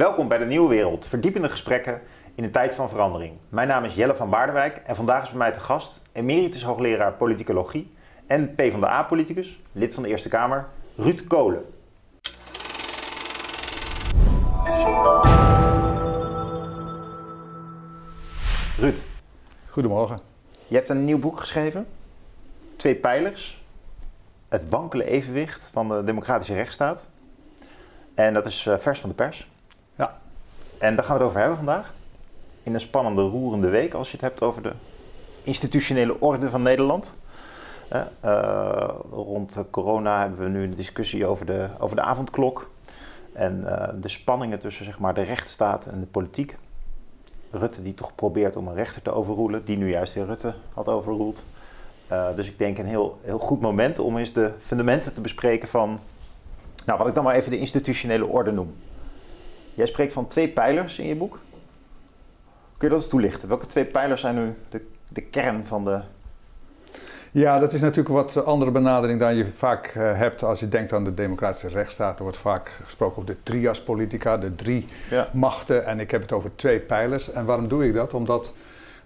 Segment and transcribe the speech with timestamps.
[0.00, 2.00] Welkom bij de Nieuwe Wereld, verdiepende gesprekken
[2.34, 3.32] in een tijd van verandering.
[3.48, 7.12] Mijn naam is Jelle van Baardewijk en vandaag is bij mij te gast emeritus hoogleraar
[7.12, 7.92] politicologie
[8.26, 11.64] en PvdA-politicus, lid van de Eerste Kamer, Ruud Kolen.
[18.78, 18.98] Ruud,
[19.68, 20.18] Goedemorgen.
[20.66, 21.86] je hebt een nieuw boek geschreven,
[22.76, 23.64] Twee Pijlers,
[24.48, 27.06] het wankele evenwicht van de democratische rechtsstaat.
[28.14, 29.48] En dat is eh, vers van de pers.
[30.80, 31.92] En daar gaan we het over hebben vandaag.
[32.62, 34.72] In een spannende, roerende week als je het hebt over de
[35.42, 37.14] institutionele orde van Nederland.
[37.88, 42.70] Eh, eh, rond corona hebben we nu een discussie over de, over de avondklok.
[43.32, 46.56] En eh, de spanningen tussen zeg maar, de rechtsstaat en de politiek.
[47.50, 50.88] Rutte die toch probeert om een rechter te overroelen, die nu juist weer Rutte had
[50.88, 51.44] overroeld.
[52.34, 56.00] Dus ik denk een heel, heel goed moment om eens de fundamenten te bespreken van,
[56.86, 58.74] nou, wat ik dan maar even de institutionele orde noem.
[59.80, 61.38] Jij spreekt van twee pijlers in je boek.
[62.76, 63.48] Kun je dat eens toelichten?
[63.48, 66.00] Welke twee pijlers zijn nu de, de kern van de.
[67.30, 70.68] Ja, dat is natuurlijk een wat andere benadering dan je vaak eh, hebt als je
[70.68, 72.16] denkt aan de democratische rechtsstaat.
[72.16, 75.28] Er wordt vaak gesproken over de trias politica, de drie Ja.
[75.32, 75.86] machten.
[75.86, 77.32] En ik heb het over twee pijlers.
[77.32, 78.14] En waarom doe ik dat?
[78.14, 78.52] Omdat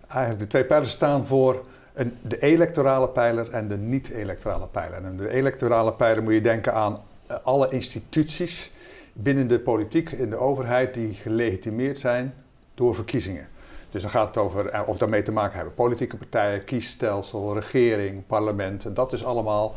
[0.09, 5.05] eigenlijk de twee pijlers staan voor een, de electorale pijler en de niet-electorale pijler.
[5.05, 8.73] En de electorale pijler moet je denken aan eh, alle instituties
[9.15, 12.35] binnen de politiek, in de overheid, die gelegitimeerd zijn
[12.75, 13.49] door verkiezingen.
[13.91, 18.27] Dus dan gaat het over eh, of daarmee te maken hebben politieke partijen, kiesstelsel, regering,
[18.27, 18.85] parlement.
[18.85, 19.75] En dat is allemaal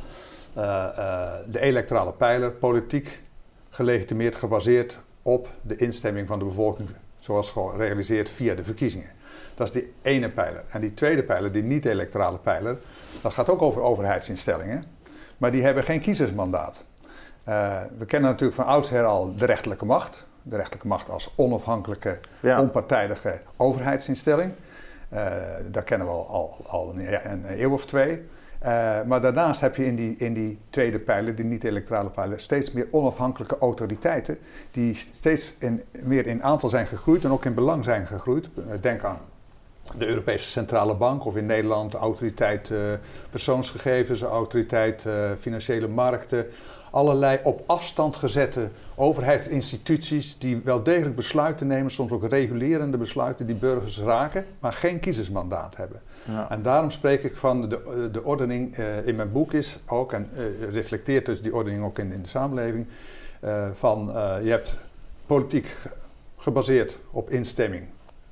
[0.53, 3.21] eh, eh, de electorale pijler, politiek
[3.69, 9.09] gelegitimeerd, gebaseerd op de instemming van de bevolking, zoals gerealiseerd via de verkiezingen.
[9.55, 10.63] Dat is die ene pijler.
[10.69, 12.77] En die tweede pijler, die niet-electorale pijler,
[13.21, 14.83] dat gaat ook over overheidsinstellingen,
[15.37, 16.83] maar die hebben geen kiezersmandaat.
[17.47, 20.25] Eh, we kennen natuurlijk van oudsher al de rechterlijke macht.
[20.41, 22.61] De rechterlijke macht als onafhankelijke, Ja.
[22.61, 24.51] onpartijdige overheidsinstelling.
[25.09, 25.25] Eh
[25.71, 28.21] dat kennen we al, al, al een, een eeuw of twee.
[28.59, 32.71] Eh, maar daarnaast heb je in die, in die tweede pijler, die niet-electorale pijler, steeds
[32.71, 34.37] meer onafhankelijke autoriteiten.
[34.71, 38.49] Die steeds in, meer in aantal zijn gegroeid en ook in belang zijn gegroeid.
[38.81, 39.19] Denk aan
[39.97, 42.71] de Europese Centrale Bank of in Nederland de autoriteit
[43.29, 45.05] persoonsgegevens, de autoriteit
[45.39, 46.45] financiële markten.
[46.97, 53.55] Allerlei op afstand gezette overheidsinstituties die wel degelijk besluiten nemen, soms ook regulerende besluiten die
[53.55, 56.01] burgers raken, maar geen kiezersmandaat hebben.
[56.23, 56.49] Ja.
[56.49, 60.29] En daarom spreek ik van de, de ordening eh, in mijn boek is ook, en
[60.35, 62.87] eh, reflecteert dus die ordening ook in, in de samenleving,
[63.39, 64.77] eh, van eh, je hebt
[65.25, 65.89] politiek ge-
[66.37, 67.83] gebaseerd op instemming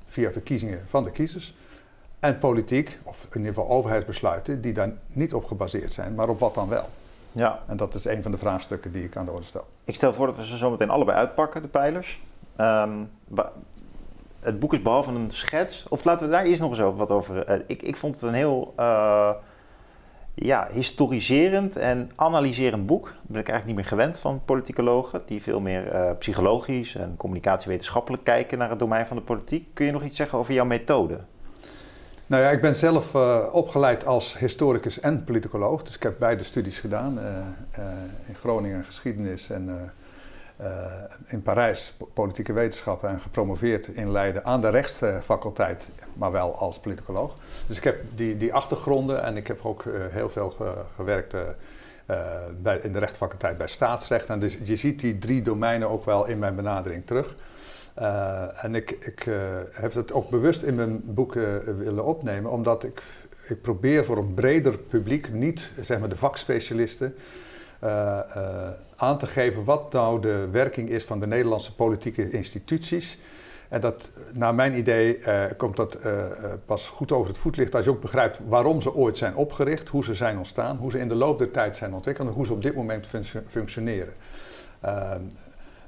[0.06, 1.54] via verkiezingen van de kiezers.
[2.20, 6.38] En politiek, of in ieder geval overheidsbesluiten, die daar niet op gebaseerd zijn, maar op
[6.38, 6.88] wat dan wel.
[7.36, 7.62] Ja.
[7.66, 9.66] En dat is een van de vraagstukken die ik aan de orde stel.
[9.84, 12.20] Ik stel voor dat we ze zo meteen allebei uitpakken, de pijlers.
[12.56, 13.04] Ehm,
[14.40, 15.88] het boek is behalve een schets.
[15.88, 17.44] Of laten we daar eerst nog eens over wat over.
[17.44, 19.30] eh, ik, ik vond het een heel eh,
[20.34, 23.04] ja, historiserend en analyserend boek.
[23.04, 27.14] Dat ben ik eigenlijk niet meer gewend van politicologen, die veel meer eh, psychologisch en
[27.16, 29.68] communicatiewetenschappelijk kijken naar het domein van de politiek.
[29.74, 31.18] Kun je nog iets zeggen over jouw methode?
[32.26, 35.82] Nou ja, ik ben zelf eh, opgeleid als historicus en politicoloog.
[35.82, 37.18] Dus ik heb beide studies gedaan.
[37.20, 37.26] eh,
[37.70, 37.84] eh,
[38.26, 39.92] in Groningen geschiedenis en
[41.26, 43.08] in Parijs po- politieke wetenschappen.
[43.08, 47.34] En gepromoveerd in Leiden aan de rechtsfaculteit, maar wel als politicoloog.
[47.66, 51.34] Dus ik heb die, die achtergronden en ik heb ook heel veel ge- gewerkt
[52.62, 54.28] bij, in de rechtsfaculteit bij staatsrecht.
[54.28, 57.34] En dus je ziet die drie domeinen ook wel in mijn benadering terug.
[57.98, 59.36] Uh, en ik, ik uh,
[59.70, 61.44] heb het ook bewust in mijn boek uh,
[61.76, 63.02] willen opnemen, omdat ik,
[63.48, 67.14] ik probeer voor een breder publiek, niet zeg maar de vakspecialisten,
[68.96, 73.18] aan te geven wat nou de werking is van de Nederlandse politieke instituties.
[73.68, 75.18] En dat, naar mijn idee,
[75.56, 75.98] komt dat
[76.66, 80.04] pas goed over het voetlicht als je ook begrijpt waarom ze ooit zijn opgericht, hoe
[80.04, 82.52] ze zijn ontstaan, hoe ze in de loop der tijd zijn ontwikkeld en hoe ze
[82.52, 84.12] op dit moment func functioneren.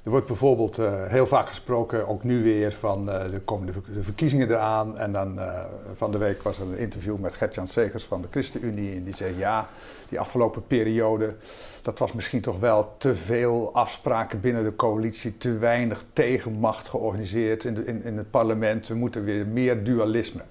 [0.03, 3.41] Er wordt bijvoorbeeld uh, heel vaak gesproken, ook nu weer, van uh, de,
[3.73, 4.99] ver de, verkiezingen eraan.
[4.99, 5.61] En dan uh,
[5.95, 8.97] van de week was er een interview met Gert-Jan Segers van de ChristenUnie.
[8.97, 9.69] En die zei, ja,
[10.09, 11.35] die afgelopen periode,
[11.83, 15.39] dat was misschien toch wel te veel afspraken binnen de coalitie.
[15.39, 18.89] Te weinig tegenmacht georganiseerd in, de, in, in het parlement.
[18.89, 20.43] We moeten weer meer dualisme.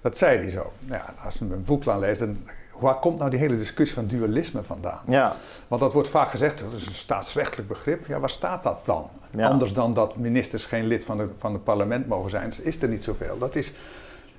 [0.00, 0.72] Dat zei hij zo.
[0.86, 2.36] Nou Ja, als je mijn boek aan leest, dan
[2.78, 5.02] waar komt nou die hele discussie van dualisme vandaan?
[5.06, 5.36] Ja.
[5.68, 8.06] Want dat wordt vaak gezegd, dat is een staatsrechtelijk begrip.
[8.06, 9.08] Ja, waar staat dat dan?
[9.30, 9.48] Ja.
[9.48, 12.88] Anders dan dat ministers geen lid van, de, van het parlement mogen zijn, is er
[12.88, 13.38] niet zoveel.
[13.38, 13.72] Dat, is,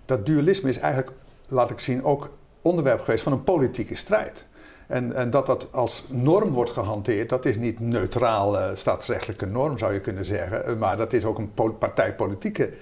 [0.06, 1.12] dat dualisme is eigenlijk,
[1.48, 2.30] laat ik zien, ook
[2.62, 4.46] onderwerp geweest van een politieke strijd.
[4.88, 9.78] En, en dat dat als norm wordt gehanteerd, dat is niet neutraal uh, staatsrechtelijke norm
[9.78, 10.78] zou je kunnen zeggen.
[10.78, 12.74] Maar dat is ook een partijpolitieke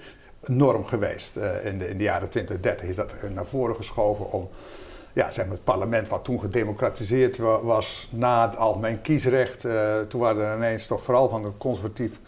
[0.46, 1.36] norm geweest.
[1.36, 4.48] Uh, in, de, in de jaren 20, 30 is dat naar voren geschoven om
[5.14, 9.64] ja, zeg het parlement wat toen gedemocratiseerd was na het algemeen kiesrecht.
[9.64, 12.20] Uh, toen waren er ineens toch vooral van de conservatief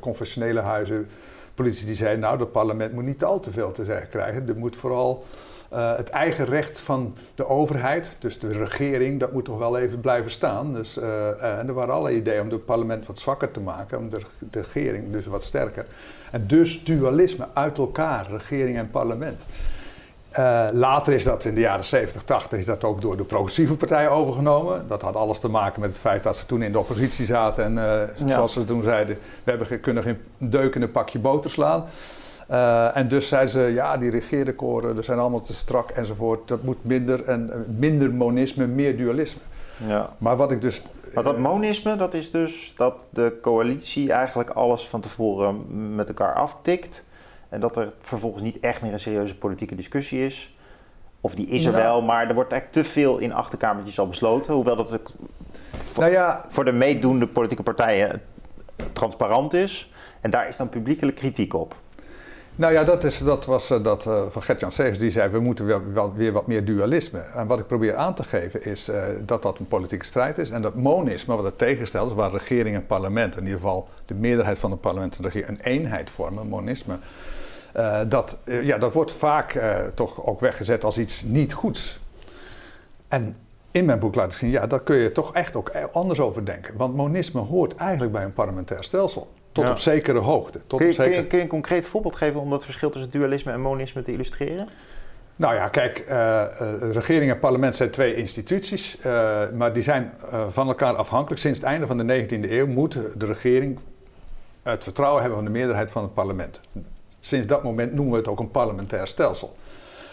[0.00, 1.08] confessionele huizen
[1.54, 4.48] politici die zeiden, nou, dat parlement moet niet al te veel te zeggen krijgen.
[4.48, 5.24] Er moet vooral
[5.72, 10.00] uh, het eigen recht van de overheid, dus de regering, dat moet toch wel even
[10.00, 10.72] blijven staan.
[10.72, 13.98] Dus, uh, uh, en er waren allerlei ideeën om het parlement wat zwakker te maken,
[13.98, 15.86] om de, de, regering dus wat sterker.
[16.30, 19.46] En dus dualisme uit elkaar, regering en parlement.
[20.72, 24.10] Later is dat in de jaren 70, 80 is dat ook door de progressieve partijen
[24.10, 24.84] overgenomen.
[24.88, 27.64] Dat had alles te maken met het feit dat ze toen in de oppositie zaten
[27.64, 28.60] en zoals ja.
[28.60, 31.84] ze toen zeiden, we hebben, kunnen geen deuk in een pakje boter slaan.
[32.50, 36.48] Uh, en dus zeiden ze, ja, die regeerdecoren, dat zijn allemaal te strak enzovoort.
[36.48, 39.40] Dat moet minder en minder monisme, meer dualisme.
[39.86, 40.10] Ja.
[40.18, 40.82] Maar wat ik dus...
[41.14, 45.64] Maar dat monisme, dat is dus dat de coalitie eigenlijk alles van tevoren
[45.94, 47.04] met elkaar aftikt.
[47.54, 50.56] En dat er vervolgens niet echt meer een serieuze politieke discussie is.
[51.20, 51.84] Of die is er Nou.
[51.84, 54.54] wel, maar er wordt eigenlijk te veel in achterkamertjes al besloten.
[54.54, 55.10] Hoewel dat ook
[55.82, 58.22] voor, Nou ja, voor de meedoende politieke partijen
[58.92, 59.92] transparant is.
[60.20, 61.76] En daar is dan publiekelijk kritiek op.
[62.56, 64.98] Nou ja, dat, is, dat was uh, dat uh, van Gert-Jan Segers.
[64.98, 67.18] Die zei, we moeten wel, wel, weer wat meer dualisme.
[67.18, 70.50] En wat ik probeer aan te geven is uh, dat dat een politieke strijd is.
[70.50, 74.14] En dat monisme, wat het tegenstelt, is waar regering en parlement, in ieder geval de
[74.14, 76.98] meerderheid van het parlement en de regering, een eenheid vormen, monisme.
[78.08, 79.60] Dat, ja, dat wordt vaak
[79.94, 82.00] toch ook weggezet als iets niet goeds.
[83.08, 83.36] En
[83.70, 86.44] in mijn boek laat ik zien, ja, daar kun je toch echt ook anders over
[86.44, 86.76] denken.
[86.76, 89.28] Want monisme hoort eigenlijk bij een parlementair stelsel.
[89.52, 89.70] Tot Ja.
[89.70, 90.60] op zekere hoogte.
[90.66, 91.14] Tot Kun je, op zekere...
[91.14, 94.02] kun, je, kun je een concreet voorbeeld geven om dat verschil tussen dualisme en monisme
[94.02, 94.68] te illustreren?
[95.36, 96.48] Nou ja, kijk, eh, eh,
[96.92, 101.40] regering en parlement zijn twee instituties, eh, maar die zijn eh, van elkaar afhankelijk.
[101.40, 103.78] Sinds het einde van de 19e eeuw moet de regering
[104.62, 106.60] het vertrouwen hebben van de meerderheid van het parlement.
[107.24, 109.56] Sinds dat moment noemen we het ook een parlementair stelsel.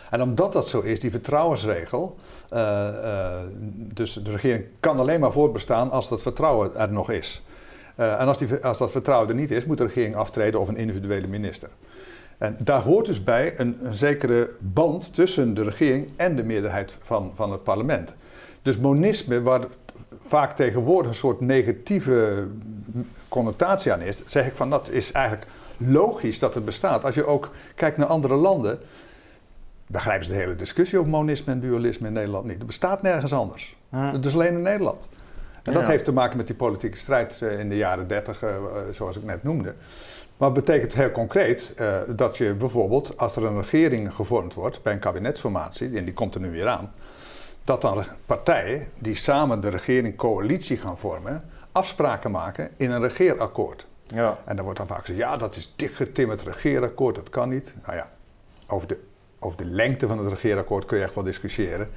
[0.09, 2.15] En omdat dat zo is, die vertrouwensregel,
[2.49, 3.39] eh, eh,
[3.73, 7.43] dus de regering kan alleen maar voortbestaan als dat vertrouwen er nog is.
[7.95, 10.67] Eh, en als, die, als dat vertrouwen er niet is, moet de regering aftreden of
[10.67, 11.69] een individuele minister.
[12.37, 17.31] En daar hoort dus bij een, zekere band tussen de regering en de meerderheid van,
[17.35, 18.13] van het parlement.
[18.61, 19.61] Dus monisme, waar
[20.19, 22.47] vaak tegenwoordig een soort negatieve
[23.27, 25.45] connotatie aan is, zeg ik van dat is eigenlijk
[25.85, 27.03] logisch dat het bestaat.
[27.05, 28.79] Als je ook kijkt naar andere landen,
[29.87, 32.57] begrijpen ze de hele discussie over monisme en dualisme in Nederland niet.
[32.57, 33.75] Het bestaat nergens anders.
[33.89, 35.07] Het is alleen in Nederland.
[35.63, 35.87] En dat Ja.
[35.87, 38.49] heeft te maken met die politieke strijd eh, in de jaren 30, eh,
[38.91, 39.73] zoals ik net noemde.
[40.37, 44.83] Maar het betekent heel concreet eh, dat je bijvoorbeeld, als er een regering gevormd wordt
[44.83, 46.91] bij een kabinetsformatie, en die komt er nu weer aan,
[47.63, 53.85] dat dan partijen die samen de regering coalitie gaan vormen, afspraken maken in een regeerakkoord.
[54.13, 54.37] Ja.
[54.45, 57.73] En dan wordt dan vaak gezegd, ja, dat is dichtgetimmerd regeerakkoord, dat kan niet.
[57.85, 58.09] Nou ja,
[58.67, 58.99] over de,
[59.39, 61.89] over de lengte van het regeerakkoord kun je echt wel discussiëren.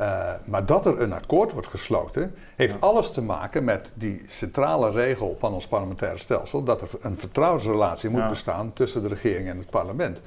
[0.00, 2.80] Uh, maar dat er een akkoord wordt gesloten, heeft Ja.
[2.80, 8.10] alles te maken met die centrale regel van ons parlementaire stelsel, dat er een vertrouwensrelatie
[8.10, 8.28] moet Ja.
[8.28, 10.20] bestaan tussen de regering en het parlement.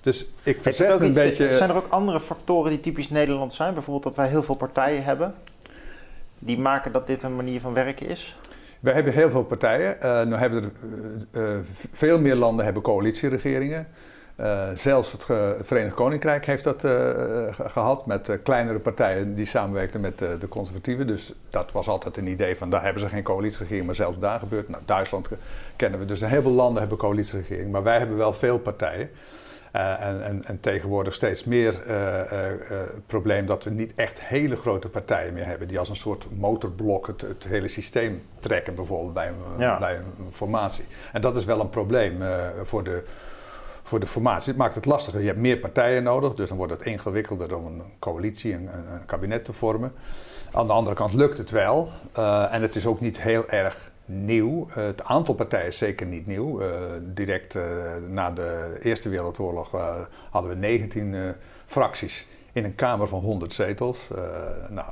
[0.00, 1.54] Dus ik verzet een iets- beetje...
[1.54, 3.72] Zijn er ook andere factoren die typisch Nederlands zijn?
[3.74, 5.34] Bijvoorbeeld dat wij heel veel partijen hebben.
[6.38, 8.38] Die maken dat dit een manier van werken is?
[8.82, 9.96] Wij hebben heel veel partijen.
[10.02, 10.70] Uh, nu hebben er,
[11.40, 11.58] uh, uh,
[11.92, 13.86] veel meer landen hebben coalitieregeringen.
[14.40, 15.24] Uh, zelfs het,
[15.66, 21.06] Verenigd Koninkrijk heeft dat ge gehad met kleinere partijen die samenwerkten met de conservatieven.
[21.06, 24.38] Dus dat was altijd een idee van daar hebben ze geen coalitieregering, maar zelfs daar
[24.38, 24.68] gebeurt.
[24.68, 25.28] Nou, Duitsland
[25.76, 29.10] kennen we, dus een heleboel landen hebben coalitieregering, maar wij hebben wel veel partijen.
[29.76, 31.94] Uh, en, en, en, tegenwoordig steeds meer uh,
[32.32, 35.68] uh, probleem dat we niet echt hele grote partijen meer hebben.
[35.68, 39.78] Die als een soort motorblok het, het hele systeem trekken, bijvoorbeeld bij een, ja.
[39.78, 40.84] bij een formatie.
[41.12, 42.22] En dat is wel een probleem
[42.62, 43.02] voor, de,
[43.82, 44.48] voor de formatie.
[44.48, 45.20] Het maakt het lastiger.
[45.20, 49.04] Je hebt meer partijen nodig, dus dan wordt het ingewikkelder om een coalitie, een, een
[49.06, 49.92] kabinet te vormen.
[50.52, 51.88] Aan de andere kant lukt het wel.
[52.50, 54.66] en het is ook niet heel erg nieuw.
[54.68, 56.62] Uh, het aantal partijen is zeker niet nieuw.
[56.62, 56.68] Uh,
[57.00, 57.62] direct uh,
[58.08, 59.70] na de Eerste Wereldoorlog
[60.30, 64.08] hadden we 19 fracties in een Kamer van 100 zetels.
[64.68, 64.88] nou,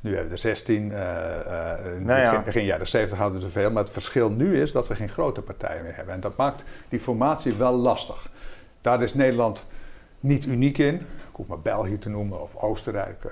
[0.00, 0.74] nu hebben we er 16.
[0.74, 2.42] in Nou begin, ja.
[2.42, 3.70] begin jaren 70 hadden we er veel.
[3.70, 6.14] Maar het verschil nu is dat we geen grote partijen meer hebben.
[6.14, 8.30] En dat maakt die formatie wel lastig.
[8.80, 9.66] Daar is Nederland
[10.20, 10.94] niet uniek in.
[10.94, 13.24] Ik hoef maar België te noemen of Oostenrijk,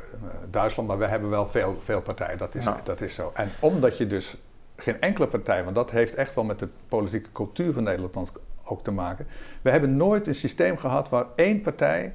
[0.50, 0.88] Duitsland.
[0.88, 2.38] Maar we hebben wel veel, veel partijen.
[2.38, 2.80] Dat is, Ja.
[2.84, 3.30] dat is zo.
[3.34, 4.37] En omdat je dus
[4.80, 8.32] geen enkele partij, want dat heeft echt wel met de politieke cultuur van Nederland
[8.64, 9.26] ook te maken.
[9.62, 12.14] We hebben nooit een systeem gehad waar één partij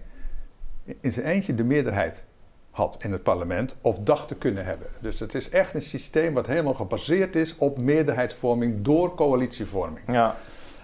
[1.02, 2.24] in zijn eentje de meerderheid
[2.72, 4.88] had in het parlement of dacht te kunnen hebben.
[5.00, 10.12] Dus het is echt een systeem wat helemaal gebaseerd is op meerderheidsvorming door coalitievorming.
[10.12, 10.36] Ja.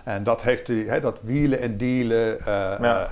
[0.03, 3.05] En dat heeft die, hè, dat wielen en dealen, uh, uh,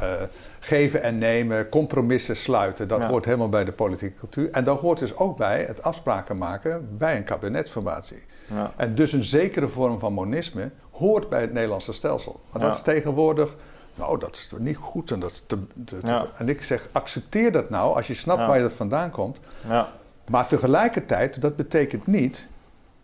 [0.60, 3.08] geven en nemen, compromissen sluiten, dat Ja.
[3.08, 4.52] hoort helemaal bij de politieke cultuur.
[4.52, 8.24] En dat hoort dus ook bij het afspraken maken bij een kabinetsformatie.
[8.48, 8.72] Ja.
[8.76, 12.40] En dus een zekere vorm van monisme hoort bij het Nederlandse stelsel.
[12.52, 13.56] Maar dat is tegenwoordig,
[13.96, 15.12] nou dat is niet goed.
[15.12, 16.26] En, dat te, te- te- Ja.
[16.38, 19.40] en ik zeg, accepteer dat nou als je snapt waar je dat vandaan komt.
[19.68, 19.90] Ja.
[20.30, 22.48] Maar tegelijkertijd, dat betekent niet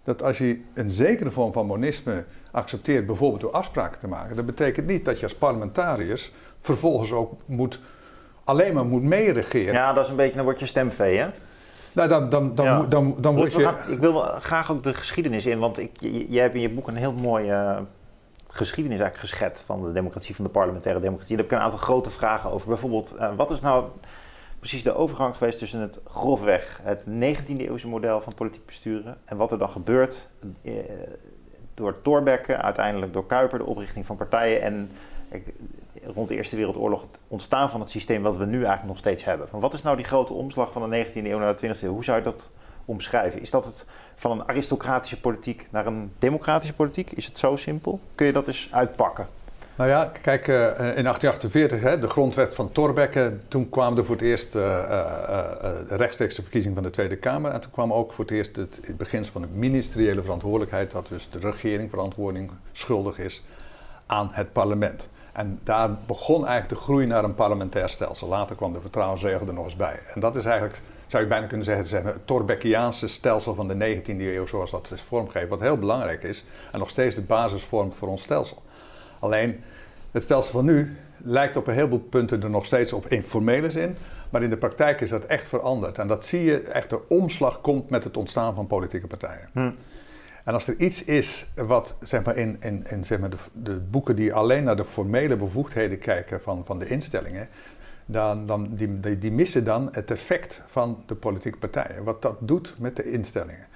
[0.04, 4.46] dat als je een zekere vorm van monisme accepteert, bijvoorbeeld door afspraken te maken, dat
[4.46, 7.80] betekent niet dat je als parlementariërs vervolgens ook moet,
[8.44, 9.74] alleen maar moet meeregeren.
[9.74, 11.28] ja, dat is een beetje, dan word je stemvee, hè?
[11.94, 12.86] Nou, dan, dan, dan, Ja.
[12.86, 13.92] dan, dan word We je.
[13.92, 16.88] ik wil graag ook de geschiedenis in, want ik, je- jij hebt in je boek
[16.88, 17.78] een heel mooie eh,
[18.48, 21.36] geschiedenis eigenlijk geschetst van de democratie, van de parlementaire democratie.
[21.36, 22.68] Daar heb ik een aantal grote vragen over.
[22.68, 23.86] Bijvoorbeeld, eh, wat is nou
[24.60, 29.38] precies de overgang geweest tussen het grofweg, het 19e eeuwse model van politiek besturen en
[29.38, 30.30] wat er dan gebeurt
[30.64, 30.74] eh,
[31.74, 34.92] door Thorbecke, uiteindelijk door Kuiper, de oprichting van partijen en
[36.16, 39.24] rond de Eerste Wereldoorlog het ontstaan van het systeem wat we nu eigenlijk nog steeds
[39.24, 39.50] hebben.
[39.50, 41.94] Van wat is nou die grote omslag van de 19e eeuw naar de 20e eeuw?
[41.94, 42.50] Hoe zou je dat
[42.86, 43.42] omschrijven?
[43.42, 47.12] Is dat het van een aristocratische politiek naar een democratische politiek?
[47.12, 48.00] Is het zo simpel?
[48.16, 49.28] Kun je dat eens uitpakken?
[49.76, 50.56] Nou ja, kijk, eh,
[50.98, 55.00] in 1848, hè, de grondwet van Thorbecke, toen kwam er voor het eerst eh, eh,
[55.00, 57.52] eh, de rechtstreekse verkiezing van de Tweede Kamer.
[57.52, 61.30] En toen kwam ook voor het eerst het beginsel van de ministeriële verantwoordelijkheid, dat dus
[61.30, 63.44] de regering verantwoording schuldig is
[64.06, 65.10] aan het parlement.
[65.34, 68.28] En daar begon eigenlijk de groei naar een parlementair stelsel.
[68.28, 70.00] Later kwam de vertrouwensregel er nog eens bij.
[70.14, 74.06] En dat is eigenlijk, zou je bijna kunnen zeggen, het Thorbeckiaanse stelsel van de 19e
[74.06, 77.96] eeuw, zoals dat is vormgegeven, wat heel belangrijk is en nog steeds de basis vormt
[77.96, 78.62] voor ons stelsel.
[79.20, 79.64] Alleen
[80.12, 83.96] het stelsel van nu lijkt op een heleboel punten er nog steeds op informele zin.
[84.30, 85.98] Maar in de praktijk is dat echt veranderd.
[85.98, 89.50] En dat zie je echt de omslag komt met het ontstaan van politieke partijen.
[89.54, 89.72] Hm.
[90.44, 93.80] En als er iets is wat zeg maar, in, in, in zeg maar, de, de
[93.80, 97.48] boeken die alleen naar de formele bevoegdheden kijken van, van de instellingen,
[98.06, 102.04] dan, dan, die, die, missen dan het effect van de politieke partijen.
[102.04, 103.68] Wat dat doet met de instellingen.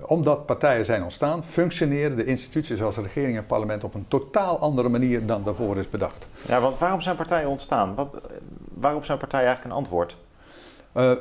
[0.00, 4.88] Omdat partijen zijn ontstaan, functioneren de instituties zoals regering en parlement op een totaal andere
[4.88, 6.26] manier dan daarvoor is bedacht.
[6.48, 7.94] Ja, want waarom zijn partijen ontstaan?
[7.94, 8.36] Wat, eh,
[8.74, 10.16] waarop zijn partijen eigenlijk een antwoord?
[10.96, 11.12] Uh,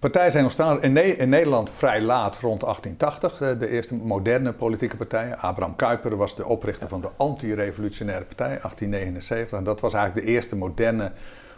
[0.00, 3.40] partijen zijn ontstaan in, ne in, Nederland vrij laat, rond 1880.
[3.40, 5.38] Uh, de eerste moderne politieke partijen.
[5.38, 9.58] Abraham Kuyper was de oprichter van de anti-revolutionaire partij, 1879.
[9.58, 11.12] En dat was eigenlijk de eerste moderne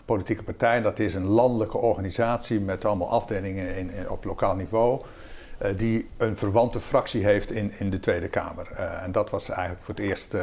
[0.05, 0.83] politieke partij.
[0.83, 5.03] Dat is een landelijke organisatie met allemaal afdelingen in, op lokaal niveau.
[5.77, 8.67] Die een verwante fractie heeft in, in de Tweede Kamer.
[9.03, 10.37] En dat was eigenlijk voor het eerst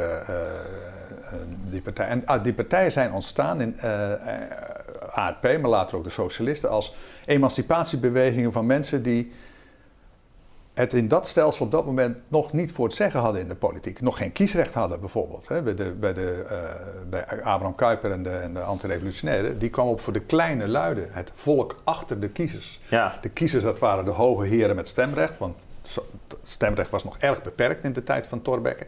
[1.70, 2.06] die partij.
[2.06, 3.76] En ah, die partijen zijn ontstaan in
[5.14, 6.94] ARP, maar later ook de socialisten, als
[7.24, 9.32] emancipatiebewegingen van mensen die
[10.74, 13.54] het in dat stelsel op dat moment nog niet voor het zeggen hadden in de
[13.54, 14.00] politiek.
[14.00, 15.48] Nog geen kiesrecht hadden bijvoorbeeld.
[15.48, 15.62] Hè.
[15.62, 16.58] Bij, de, bij, de, uh,
[17.10, 21.08] bij Abraham Kuyper en de, en de antirevolutionairen, die kwam op voor de kleine luiden.
[21.12, 22.80] Het volk achter de kiezers.
[22.88, 23.18] Ja.
[23.20, 25.38] De kiezers, dat waren de hoge heren met stemrecht.
[25.38, 25.56] Want
[26.42, 28.86] stemrecht was nog erg beperkt in de tijd van Thorbecke.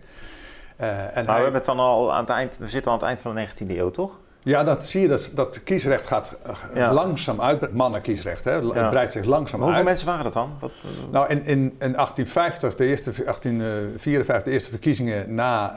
[0.80, 1.24] Uh, en maar hij...
[1.24, 3.34] we, hebben het dan al aan het eind, we zitten al aan het eind van
[3.34, 4.18] de 19e eeuw, toch?
[4.46, 6.38] Ja, dat zie je, dat, dat kiesrecht gaat
[6.74, 6.92] ja.
[6.92, 7.72] langzaam uit.
[7.72, 8.72] Mannenkiesrecht, hè, ja.
[8.72, 9.76] het breidt zich langzaam maar uit.
[9.76, 10.50] Hoeveel mensen waren dat dan?
[10.60, 10.72] Wat,
[11.10, 15.76] nou, in, in, in 1850, de eerste, 1854, de eerste verkiezingen na uh,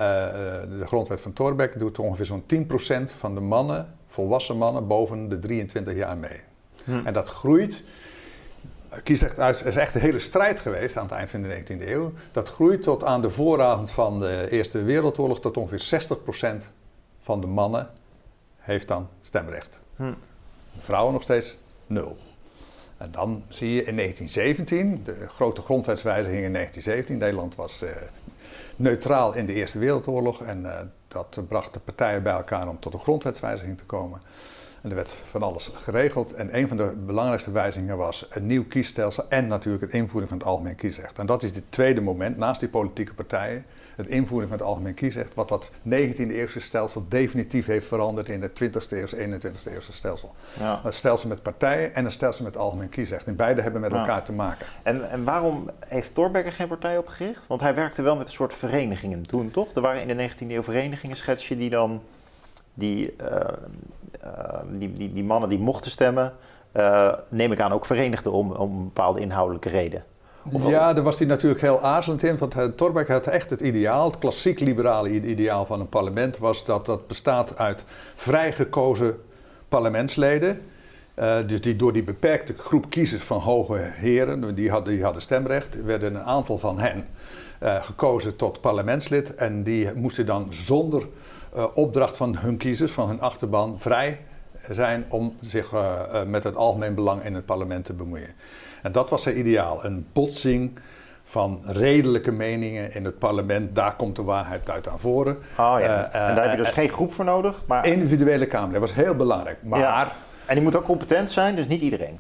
[0.80, 2.44] de grondwet van Thorbecke, doet ongeveer zo'n
[3.10, 6.40] 10% van de mannen, volwassen mannen, boven de 23 jaar mee.
[6.84, 7.06] Hm.
[7.06, 7.84] En dat groeit.
[9.04, 12.14] Kiesrecht uit is echt een hele strijd geweest aan het eind van de 19e eeuw.
[12.32, 16.08] Dat groeit tot aan de vooravond van de Eerste Wereldoorlog tot ongeveer
[16.64, 16.66] 60%
[17.20, 17.90] van de mannen
[18.60, 19.80] heeft dan stemrecht.
[19.96, 20.14] Hm.
[20.78, 22.18] Vrouwen nog steeds nul.
[22.98, 27.18] En dan zie je in 1917, de grote grondwetswijziging in 1917.
[27.18, 27.90] Nederland was uh,
[28.76, 32.94] neutraal in de Eerste Wereldoorlog en uh, dat bracht de partijen bij elkaar om tot
[32.94, 34.22] een grondwetswijziging te komen.
[34.82, 36.34] En er werd van alles geregeld.
[36.34, 40.40] En een van de belangrijkste wijzigingen was een nieuw kiesstelsel en natuurlijk het invoering van
[40.40, 41.20] het algemeen kiesrecht.
[41.20, 43.66] En dat is het tweede moment, naast die politieke partijen,
[44.00, 48.42] het invoering van het algemeen kiesrecht, wat dat 19e eeuwse stelsel definitief heeft veranderd in
[48.42, 50.36] het 20e eeuwse, 21e eeuwse stelsel.
[50.60, 50.82] Ja.
[50.84, 53.26] Een stelsel met partijen en een stelsel met algemeen kiesrecht.
[53.26, 54.00] En beide hebben met Ja.
[54.00, 54.66] elkaar te maken.
[54.84, 57.48] En, en waarom heeft Thorbecke geen partij opgericht?
[57.48, 59.74] Want hij werkte wel met een soort verenigingen toen, toch?
[59.74, 62.02] Er waren in de 19e eeuw verenigingen, schets je, die dan
[62.74, 63.28] die, uh,
[64.24, 66.34] uh, die, die, die mannen die mochten stemmen,
[66.74, 70.04] uh, neem ik aan, ook verenigden om, om een bepaalde inhoudelijke reden.
[70.58, 72.38] Ja, daar was hij natuurlijk heel aarzelend in.
[72.38, 76.86] Want Thorbecke had echt het ideaal, het klassiek liberale ideaal van een parlement, was dat
[76.86, 77.84] dat bestaat uit
[78.16, 79.22] vrijgekozen
[79.70, 80.62] parlementsleden.
[81.46, 85.84] dus die, door die beperkte groep kiezers van hoge heren, die hadden, die hadden stemrecht,
[85.84, 87.08] werden een aantal van hen
[87.82, 89.36] gekozen tot parlementslid.
[89.36, 91.08] En die moesten dan zonder
[91.74, 94.20] opdracht van hun kiezers, van hun achterban, vrij
[94.70, 95.74] zijn om zich
[96.28, 98.30] met het algemeen belang in het parlement te bemoeien.
[98.82, 99.86] En dat was zijn ideaal.
[99.86, 100.80] Een botsing
[101.24, 103.76] van redelijke meningen in het parlement.
[103.76, 105.38] Daar komt de waarheid uit aan voren.
[105.58, 106.12] Oh ja.
[106.12, 107.62] en daar heb je dus geen groep voor nodig.
[107.68, 107.86] Maar...
[107.86, 109.58] Individuele Kamer, dat was heel belangrijk.
[109.64, 109.80] Maar...
[109.80, 110.12] Ja.
[110.46, 112.20] En die moet ook competent zijn, dus niet iedereen.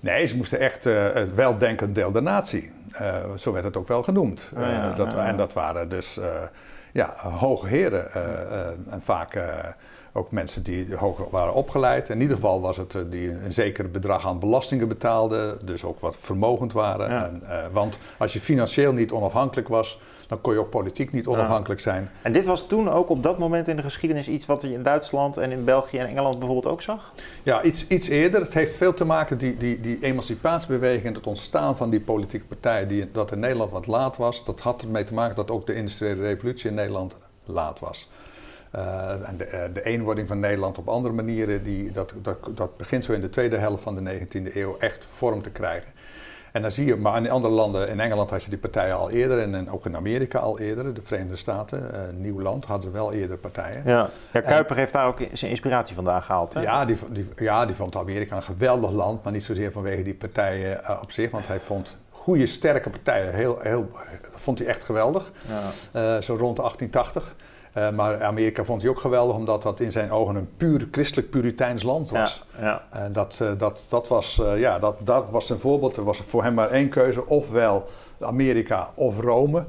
[0.00, 2.72] Nee, ze moesten echt uh, het weldenkend deel der natie.
[3.00, 4.50] Uh, zo werd het ook wel genoemd.
[4.56, 6.20] Oh ja, dat, En dat waren dus
[6.92, 8.12] ja, hoge heren.
[8.90, 9.38] en vaak
[10.16, 12.08] ook mensen die hoog waren opgeleid.
[12.08, 15.98] In ieder geval was het uh, die een zeker bedrag aan belastingen betaalden, dus ook
[15.98, 17.08] wat vermogend waren.
[17.08, 21.26] En, uh, want als je financieel niet onafhankelijk was, dan kon je ook politiek niet
[21.26, 22.10] onafhankelijk zijn.
[22.22, 24.82] En dit was toen ook op dat moment in de geschiedenis iets wat je in
[24.82, 27.08] Duitsland en in België en Engeland bijvoorbeeld ook zag?
[27.42, 28.40] Ja, iets, iets eerder.
[28.40, 32.46] Het heeft veel te maken, die, die, die emancipatiebeweging en het ontstaan van die politieke
[32.46, 35.66] partijen, die, dat in Nederland wat laat was, dat had ermee te maken dat ook
[35.66, 38.08] de industriële revolutie in Nederland laat was.
[38.74, 42.76] Uh, en de, uh, de, eenwording van Nederland op andere manieren, die, dat, dat, dat
[42.76, 45.92] begint zo in de tweede helft van de 19e eeuw echt vorm te krijgen.
[46.56, 49.10] En dan zie je, maar in andere landen, in Engeland had je die partijen al
[49.10, 53.12] eerder en, ook in Amerika al eerder, de Verenigde Staten, uh, Nieuw Land hadden wel
[53.12, 53.82] eerder partijen.
[53.84, 56.54] Ja, ja Kuiper heeft daar ook zijn inspiratie vandaan gehaald.
[56.54, 56.60] Hè?
[56.60, 60.14] Ja, die, die, ja, die vond Amerika een geweldig land, maar niet zozeer vanwege die
[60.14, 63.90] partijen op zich, want hij vond goede, sterke partijen, heel, heel,
[64.30, 65.32] vond hij echt geweldig,
[65.92, 66.20] ja.
[66.20, 67.34] zo rond 1880.
[67.76, 71.30] Uh, maar Amerika vond hij ook geweldig, omdat dat in zijn ogen een puur christelijk
[71.30, 72.44] puriteins land was.
[72.58, 72.82] Ja, ja.
[72.90, 75.96] En dat, uh, dat, dat, was, uh, ja, dat, dat was een voorbeeld.
[75.96, 77.88] Er was voor hem maar één keuze, ofwel
[78.20, 79.64] Amerika of Rome.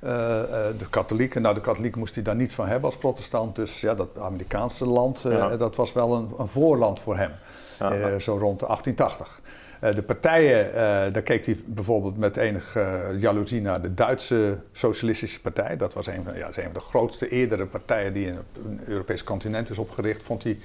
[0.00, 3.56] de katholieken, nou de katholiek moest hij daar niets van hebben als protestant.
[3.56, 5.56] Dus ja, dat Amerikaanse land, ja.
[5.56, 7.30] dat was wel een, een voorland voor hem.
[8.20, 9.40] zo rond de 1880.
[9.82, 10.74] Eh, de partijen, uh,
[11.12, 15.76] daar keek hij bijvoorbeeld met enige uh, jaloezie naar de Duitse Socialistische Partij.
[15.76, 18.44] Dat was een van, ja, een van de grootste eerdere partijen die in het
[18.86, 20.22] Europese continent is opgericht.
[20.22, 20.58] Vond hij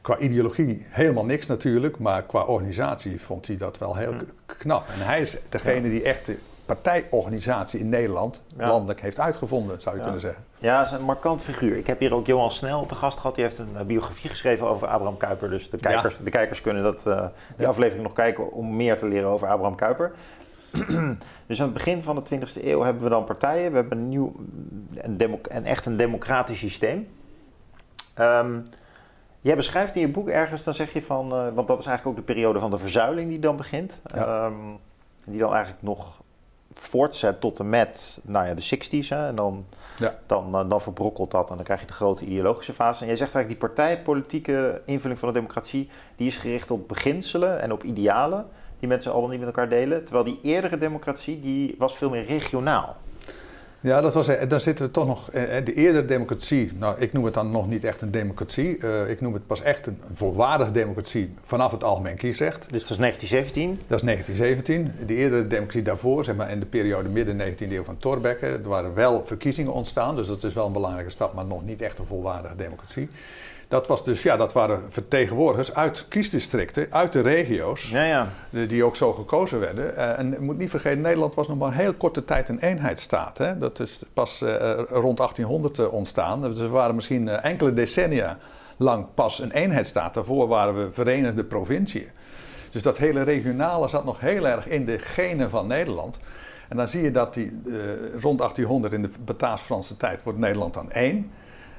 [0.00, 4.24] qua ideologie helemaal niks natuurlijk, maar qua organisatie vond hij dat wel heel hm.
[4.46, 4.88] knap.
[4.88, 6.30] En hij is degene die echt
[6.66, 10.44] partijorganisatie in Nederland landelijk heeft uitgevonden, zou je kunnen zeggen.
[10.58, 11.76] Ja, dat is een markant figuur.
[11.76, 13.34] Ik heb hier ook Johan Snel te gast gehad.
[13.34, 15.50] Die heeft een biografie geschreven over Abraham Kuyper.
[15.50, 17.24] Dus de kijkers, de kijkers kunnen dat, uh,
[17.56, 20.12] die aflevering nog kijken om meer te leren over Abraham Kuyper.
[21.46, 23.70] dus aan het begin van de 20e eeuw hebben we dan partijen.
[23.70, 24.34] We hebben een nieuw,
[24.94, 27.08] een, een echt een democratisch systeem.
[28.18, 28.62] Um,
[29.40, 32.06] jij beschrijft in je boek ergens, dan zeg je van, uh, want dat is eigenlijk
[32.06, 34.00] ook de periode van de verzuiling die dan begint.
[34.14, 34.44] Ja.
[34.44, 34.78] Um,
[35.26, 36.22] die dan eigenlijk nog
[36.84, 39.08] voortzet tot en met nou ja, de 60s.
[39.08, 39.66] Hè, en dan,
[39.96, 40.18] ja.
[40.26, 43.00] dan, eh, dan verbrokkelt dat en dan krijg je de grote ideologische fase.
[43.00, 45.88] En jij zegt eigenlijk die partijpolitieke invulling van de democratie...
[46.16, 48.46] die is gericht op beginselen en op idealen...
[48.78, 50.04] die mensen al niet met elkaar delen.
[50.04, 52.96] Terwijl die eerdere democratie die was veel meer regionaal.
[53.84, 55.30] Ja, dat was, dan zitten we toch nog.
[55.64, 58.78] De eerdere democratie, nou, ik noem het dan nog niet echt een democratie.
[58.78, 62.70] Uh, ik noem het pas echt een volwaardige democratie vanaf het algemeen kiesrecht.
[62.70, 63.80] Dus dat is 1917?
[63.86, 65.06] Dat is 1917.
[65.06, 68.68] De eerdere democratie daarvoor, zeg maar in de periode midden 19e eeuw van Thorbecke, er
[68.68, 70.16] waren wel verkiezingen ontstaan.
[70.16, 73.08] Dus dat is wel een belangrijke stap, maar nog niet echt een volwaardige democratie.
[73.74, 78.28] Dat, was dus, ja, dat waren vertegenwoordigers uit kiesdistricten, uit de regio's, ja, ja.
[78.50, 79.94] Die, ook zo gekozen werden.
[79.94, 83.38] Uh, en moet niet vergeten, Nederland was nog maar een heel korte tijd een eenheidsstaat.
[83.38, 83.58] Hè?
[83.58, 84.50] Dat is pas uh,
[84.88, 86.42] rond 1800 uh, ontstaan.
[86.42, 88.38] Dus we waren misschien enkele decennia
[88.76, 90.14] lang pas een eenheidsstaat.
[90.14, 92.08] Daarvoor waren we verenigde provinciën.
[92.70, 96.18] Dus dat hele regionale zat nog heel erg in de genen van Nederland.
[96.68, 97.60] En dan zie je dat die,
[98.20, 101.30] rond 1800 in de Bataafs-Franse tijd wordt Nederland dan één.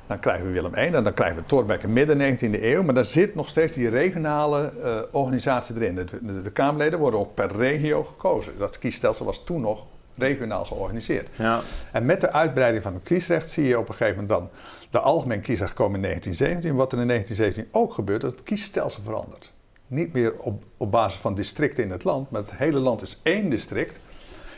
[0.08, 2.84] Dan krijgen we Willem I en dan krijgen we Thorbecke midden 19e eeuw.
[2.84, 5.96] Maar daar zit nog steeds die regionale uh, organisatie erin.
[5.96, 8.54] De, de, Kamerleden worden ook per regio gekozen.
[8.58, 9.86] Dat kiesstelsel was toen nog
[10.18, 11.30] regionaal georganiseerd.
[11.36, 11.62] Ja.
[11.92, 14.50] En met de uitbreiding van het kiesrecht zie je op een gegeven moment dan
[14.90, 16.76] de algemeen kiesrecht komen in 1917.
[16.76, 19.54] Wat er in 1917 ook gebeurt, dat het kiesstelsel verandert.
[19.88, 23.20] Niet meer op, op basis van districten in het land, maar het hele land is
[23.24, 24.00] één district.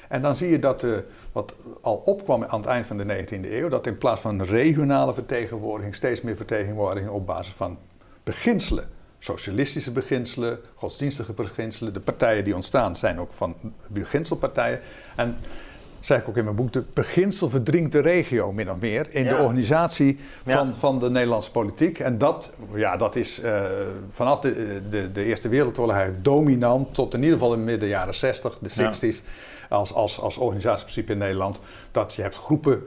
[0.07, 0.97] En dan zie je dat uh,
[1.37, 5.13] wat al opkwam aan het eind van de 19e eeuw, dat in plaats van regionale
[5.13, 7.77] vertegenwoordiging steeds meer vertegenwoordiging op basis van
[8.23, 13.55] beginselen, socialistische beginselen, godsdienstige beginselen, de partijen die ontstaan zijn ook van
[13.87, 14.79] beginselpartijen.
[15.15, 15.37] En
[16.07, 19.23] zeg ik ook in mijn boek, de beginsel verdringt de regio min of meer in
[19.23, 21.99] de organisatie van, van de Nederlandse politiek.
[21.99, 23.63] En dat, ja, dat is uh,
[24.09, 28.15] vanaf de, de, de, Eerste Wereldoorlog dominant tot in ieder geval in de midden jaren
[28.15, 29.23] 60, de 60s
[29.69, 31.59] als, als, als organisatieprincipe in Nederland.
[31.91, 32.83] Dat je hebt groepen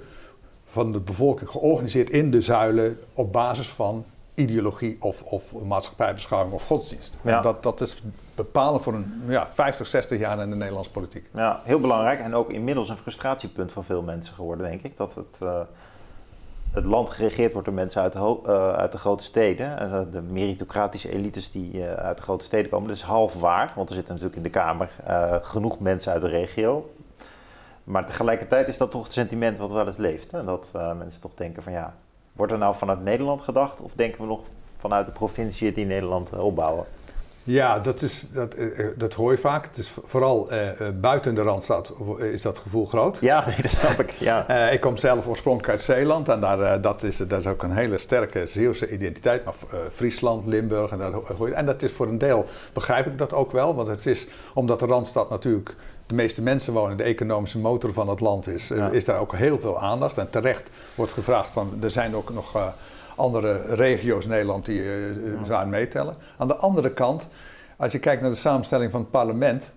[0.65, 4.05] van de bevolking georganiseerd in de zuilen op basis van
[4.41, 7.19] ideologie of, of maatschappijbeschouwing of godsdienst.
[7.23, 7.41] Ja.
[7.41, 8.03] Dat, dat is
[8.35, 11.29] bepalend voor een ja, 50, 60 jaar in de Nederlandse politiek.
[11.35, 14.97] Ja, heel belangrijk en ook inmiddels een frustratiepunt van veel mensen geworden, denk ik.
[14.97, 15.61] Dat het, uh,
[16.71, 19.83] het land geregeerd wordt door mensen uit de, uh, uit de grote steden.
[19.83, 22.89] Uh, de meritocratische elites die uit de grote steden komen.
[22.89, 24.91] Dat is half waar, want er zitten natuurlijk in de Kamer
[25.43, 26.93] genoeg mensen uit de regio.
[27.85, 30.31] Maar tegelijkertijd is dat toch het sentiment wat wel eens leeft.
[30.31, 30.45] Hè?
[30.45, 31.95] Dat mensen toch denken van ja,
[32.33, 34.41] wordt er nou vanuit Nederland gedacht of denken we nog
[34.77, 36.87] vanuit de provincie die Nederland opbouwen?
[37.51, 38.55] Ja, dat, is, dat,
[38.97, 39.65] dat hoor je vaak.
[39.65, 40.69] Het is vooral uh,
[41.01, 43.19] buiten de Randstad is dat gevoel groot.
[43.21, 44.11] Ja, nee, dat snap ik.
[44.11, 44.51] Ja.
[44.51, 47.73] Uh, ik kom zelf oorspronkelijk uit Zeeland en daar, dat, is, dat is ook een
[47.73, 49.45] hele sterke Zeeuwse identiteit.
[49.45, 49.55] Maar
[49.93, 51.55] Friesland, Limburg en daar hoor je.
[51.55, 53.75] En dat is voor een deel, begrijp ik dat ook wel.
[53.75, 55.75] Want het is, omdat de Randstad natuurlijk
[56.07, 58.91] de meeste mensen wonen, de economische motor van het land is, ja.
[58.91, 60.19] is daar ook heel veel aandacht.
[60.19, 62.75] En terecht wordt gevraagd van, er zijn ook nog
[63.21, 66.17] andere regio's Nederland die uh, zwaar meetellen.
[66.39, 67.29] Aan de andere kant,
[67.77, 69.73] als je kijkt naar de samenstelling van het parlement,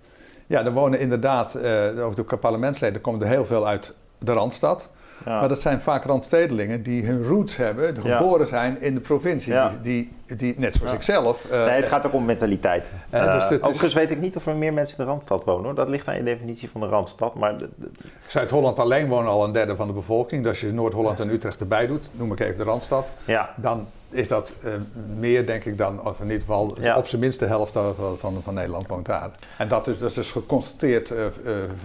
[0.48, 4.90] ja, er wonen inderdaad, uh, over de parlementsleden komen er heel veel uit de Randstad.
[5.26, 5.40] Ja.
[5.40, 9.54] Maar dat zijn vaak randstedelingen die hun roots hebben, die geboren zijn in de provincie.
[9.54, 11.46] Die, die, die, net zoals ik zelf.
[11.46, 12.92] Uh, nee, het gaat ook om mentaliteit.
[13.14, 13.94] Uh, dus overigens is...
[13.94, 15.64] weet ik niet of er meer mensen in de Randstad wonen.
[15.64, 15.76] Hoor.
[15.76, 17.36] Dat ligt aan je definitie van de Randstad.
[17.36, 17.90] Maar de, de...
[18.28, 20.42] Zuid-Holland alleen wonen al een derde van de bevolking.
[20.42, 23.12] Dus als je Noord-Holland en Utrecht erbij doet, noem ik even de Randstad.
[23.56, 24.74] Dan is dat uh,
[25.18, 28.42] meer, denk ik, dan, of in ieder geval op zijn minst de helft van, van,
[28.44, 29.32] van, Nederland woont daar.
[29.58, 31.14] En dat is, dat is dus geconstateerd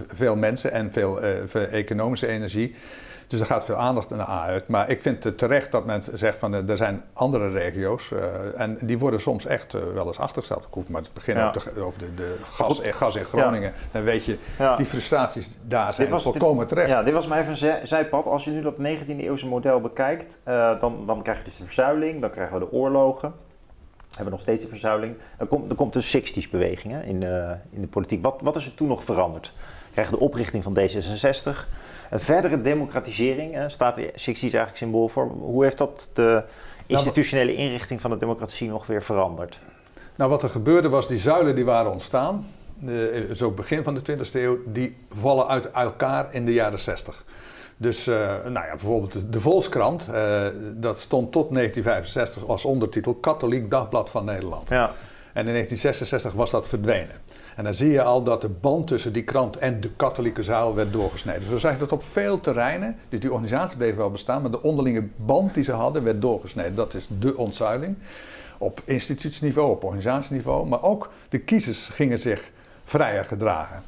[0.07, 2.75] veel mensen en veel, veel economische energie.
[3.29, 4.67] Dus er gaat veel aandacht naar uit.
[4.67, 8.09] Maar ik vind het terecht dat men zegt van er zijn andere regio's.
[8.11, 8.19] Uh,
[8.57, 10.67] en die worden soms echt uh, wel eens achtergesteld.
[10.69, 11.47] Goed, maar het begin ja.
[11.47, 13.69] over, de, over de, de gas, gas, in Groningen.
[13.69, 13.77] Ja.
[13.91, 14.75] Dan weet je, ja.
[14.75, 16.89] die frustraties daar zijn was, volkomen dit, terecht.
[16.89, 18.27] Ja, dit was maar even een zijpad.
[18.27, 21.63] Als je nu dat 19e eeuwse model bekijkt, uh, dan, dan krijg je dus de
[21.63, 23.33] verzuiling, dan krijgen we de oorlogen.
[23.97, 25.15] We hebben nog steeds de verzuiling.
[25.37, 27.23] Dan komt, er komt de 60s beweging hè, in,
[27.69, 28.23] in de politiek.
[28.23, 29.53] Wat, wat is er toen nog veranderd?
[29.85, 31.67] We krijgen de oprichting van D66.
[32.09, 35.27] Een verdere democratisering hè, staat de 60s eigenlijk symbool voor.
[35.27, 36.43] Hoe heeft dat de
[36.85, 39.59] institutionele inrichting van de democratie nog weer veranderd?
[40.15, 42.45] Nou, wat er gebeurde was, die zuilen die waren ontstaan,
[42.85, 47.25] uh, zo begin van de 20e eeuw, die vallen uit elkaar in de jaren 60.
[47.77, 53.13] Dus uh, nou ja, bijvoorbeeld de, de Volkskrant, uh, dat stond tot 1965 als ondertitel
[53.13, 54.69] Katholiek Dagblad van Nederland.
[54.69, 54.91] Ja.
[55.33, 57.15] En in 1966 was dat verdwenen.
[57.59, 60.75] En dan zie je al dat de band tussen die krant en de katholieke zaal
[60.75, 61.41] werd doorgesneden.
[61.41, 64.61] Dus we zagen dat op veel terreinen, dus die organisatie bleef wel bestaan, maar de
[64.61, 66.75] onderlinge band die ze hadden werd doorgesneden.
[66.75, 67.95] Dat is de ontzuiling.
[68.57, 72.51] Op institutieniveau, op organisatieniveau, maar ook de kiezers gingen zich
[72.83, 73.83] vrijer gedragen.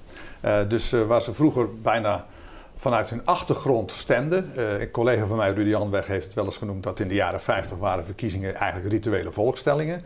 [0.46, 2.26] Uh, dus uh, waar ze vroeger bijna
[2.82, 4.52] vanuit hun achtergrond stemden.
[4.58, 7.14] Uh, een collega van mij, Rudy Janweg, heeft het wel eens genoemd dat in de
[7.14, 10.02] jaren 50 waren verkiezingen eigenlijk rituele volkstellingen.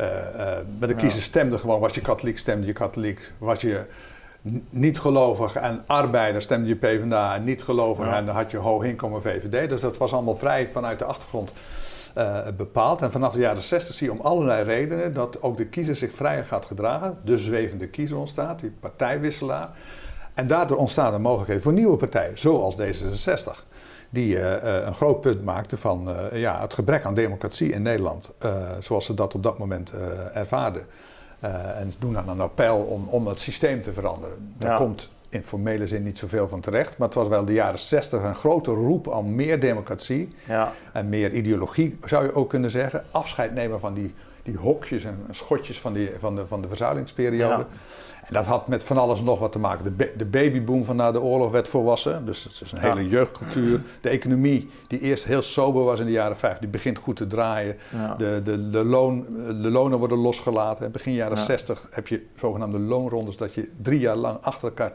[0.00, 0.46] Uh, uh,
[0.78, 3.32] maar de kiezers stemden gewoon, was je katholiek, stemde je katholiek.
[3.38, 3.84] Was je
[4.70, 8.16] niet gelovig en arbeider, stemde je PvdA en niet gelovig ja.
[8.16, 9.68] en dan had je hoog inkomen VVD.
[9.68, 11.52] Dus dat was allemaal vrij vanuit de achtergrond
[12.16, 13.02] uh, bepaald.
[13.02, 16.12] En vanaf de jaren 60 zie je om allerlei redenen dat ook de kiezer zich
[16.12, 17.18] vrijer gaat gedragen.
[17.24, 19.70] De zwevende kiezer ontstaat, die partijwisselaar.
[20.38, 23.66] En daardoor ontstaan er mogelijkheden voor nieuwe partijen, zoals D66
[24.10, 28.30] die uh, een groot punt maakte van uh, ja, het gebrek aan democratie in Nederland,
[28.44, 29.92] uh, zoals ze dat op dat moment
[30.34, 30.86] ervaarden.
[31.40, 34.54] en doen dan een appel om, om het systeem te veranderen.
[34.58, 34.76] Daar ja.
[34.76, 38.22] komt in formele zin niet zoveel van terecht, maar het was wel de jaren 60
[38.22, 40.72] een grote roep aan meer democratie ja.
[40.92, 43.04] en meer ideologie, zou je ook kunnen zeggen.
[43.10, 47.62] Afscheid nemen van die, die hokjes en schotjes van, die, van, de, van de verzuilingsperiode.
[47.62, 47.66] Ja.
[48.28, 49.96] En dat had met van alles nog wat te maken.
[49.96, 52.24] De, de babyboom van na de oorlog werd volwassen.
[52.26, 53.82] Dus het is een hele jeugdcultuur.
[54.00, 57.26] De economie, die eerst heel sober was in de jaren 50, die begint goed te
[57.26, 57.76] draaien.
[57.92, 58.14] Ja.
[58.14, 59.26] De, de, de, loon,
[59.62, 60.86] de lonen worden losgelaten.
[60.86, 61.42] In begin jaren ja.
[61.42, 64.92] 60 heb je zogenaamde loonrondes, dat je drie jaar lang achter elkaar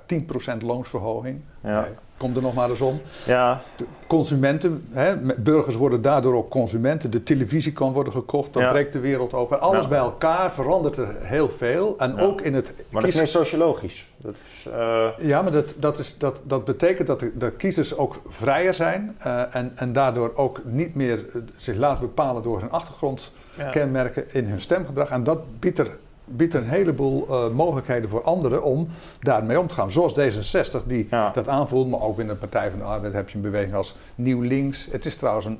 [0.57, 1.41] 10% loonsverhoging.
[1.63, 1.87] Ja.
[2.23, 3.01] Komt er nog maar eens om.
[3.25, 3.61] Ja.
[3.75, 7.11] De consumenten, hè, burgers worden daardoor ook consumenten.
[7.11, 8.71] De televisie kan worden gekocht, dan ja.
[8.71, 9.61] breekt de wereld open.
[9.61, 9.87] Alles ja.
[9.87, 11.95] bij elkaar verandert er heel veel.
[11.97, 12.73] En ook in het.
[12.89, 14.07] Maar dat is meer sociologisch.
[14.17, 15.07] Dat is, uh...
[15.17, 19.17] Ja, maar dat, dat, is, dat, dat betekent dat de, de kiezers ook vrijer zijn.
[19.25, 24.61] Uh, en, en daardoor ook niet meer zich laten bepalen door hun achtergrondkenmerken in hun
[24.61, 25.09] stemgedrag.
[25.09, 28.87] En dat biedt er biedt een heleboel uh, mogelijkheden voor anderen om
[29.19, 29.91] daarmee om te gaan.
[29.91, 31.31] Zoals D66 die ja.
[31.31, 33.95] dat aanvoelt, maar ook binnen de Partij van de Arbeid heb je een beweging als
[34.15, 34.87] Nieuw Links.
[34.91, 35.59] Het is trouwens een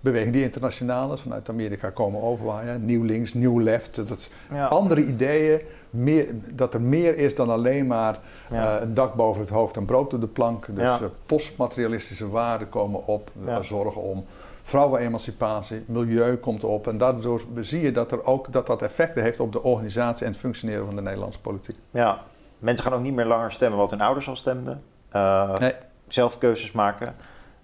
[0.00, 2.84] beweging die internationaal is, vanuit Amerika komen overwaaien.
[2.84, 4.66] Nieuw Links, Nieuw Left, dat ja.
[4.66, 8.18] andere ideeën, meer, dat er meer is dan alleen maar
[8.50, 8.76] ja.
[8.76, 10.66] uh, een dak boven het hoofd en brood op de plank.
[10.70, 14.24] Dus uh, postmaterialistische waarden komen op, zorgen om
[14.64, 16.86] vrouwenemancipatie, milieu komt op.
[16.86, 20.32] En daardoor zie je dat er ook, dat, dat effecten heeft op de organisatie en
[20.32, 21.76] het functioneren van de Nederlandse politiek.
[21.90, 22.22] Ja,
[22.58, 24.82] mensen gaan ook niet meer langer stemmen wat hun ouders al stemden.
[25.12, 25.72] Uh, nee.
[26.08, 27.14] Zelf keuzes maken.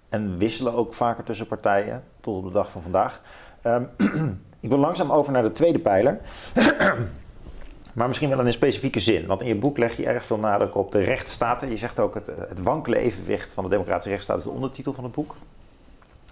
[0.09, 3.21] En wisselen ook vaker tussen partijen, tot op de dag van vandaag.
[3.63, 3.89] Um,
[4.59, 6.19] ik wil langzaam over naar de tweede pijler.
[7.93, 9.25] maar misschien wel in een specifieke zin.
[9.25, 11.69] Want in je boek leg je erg veel nadruk op de rechtsstaten.
[11.69, 15.03] Je zegt ook het, het wankele evenwicht van de democratische rechtsstaat is de ondertitel van
[15.03, 15.35] het boek.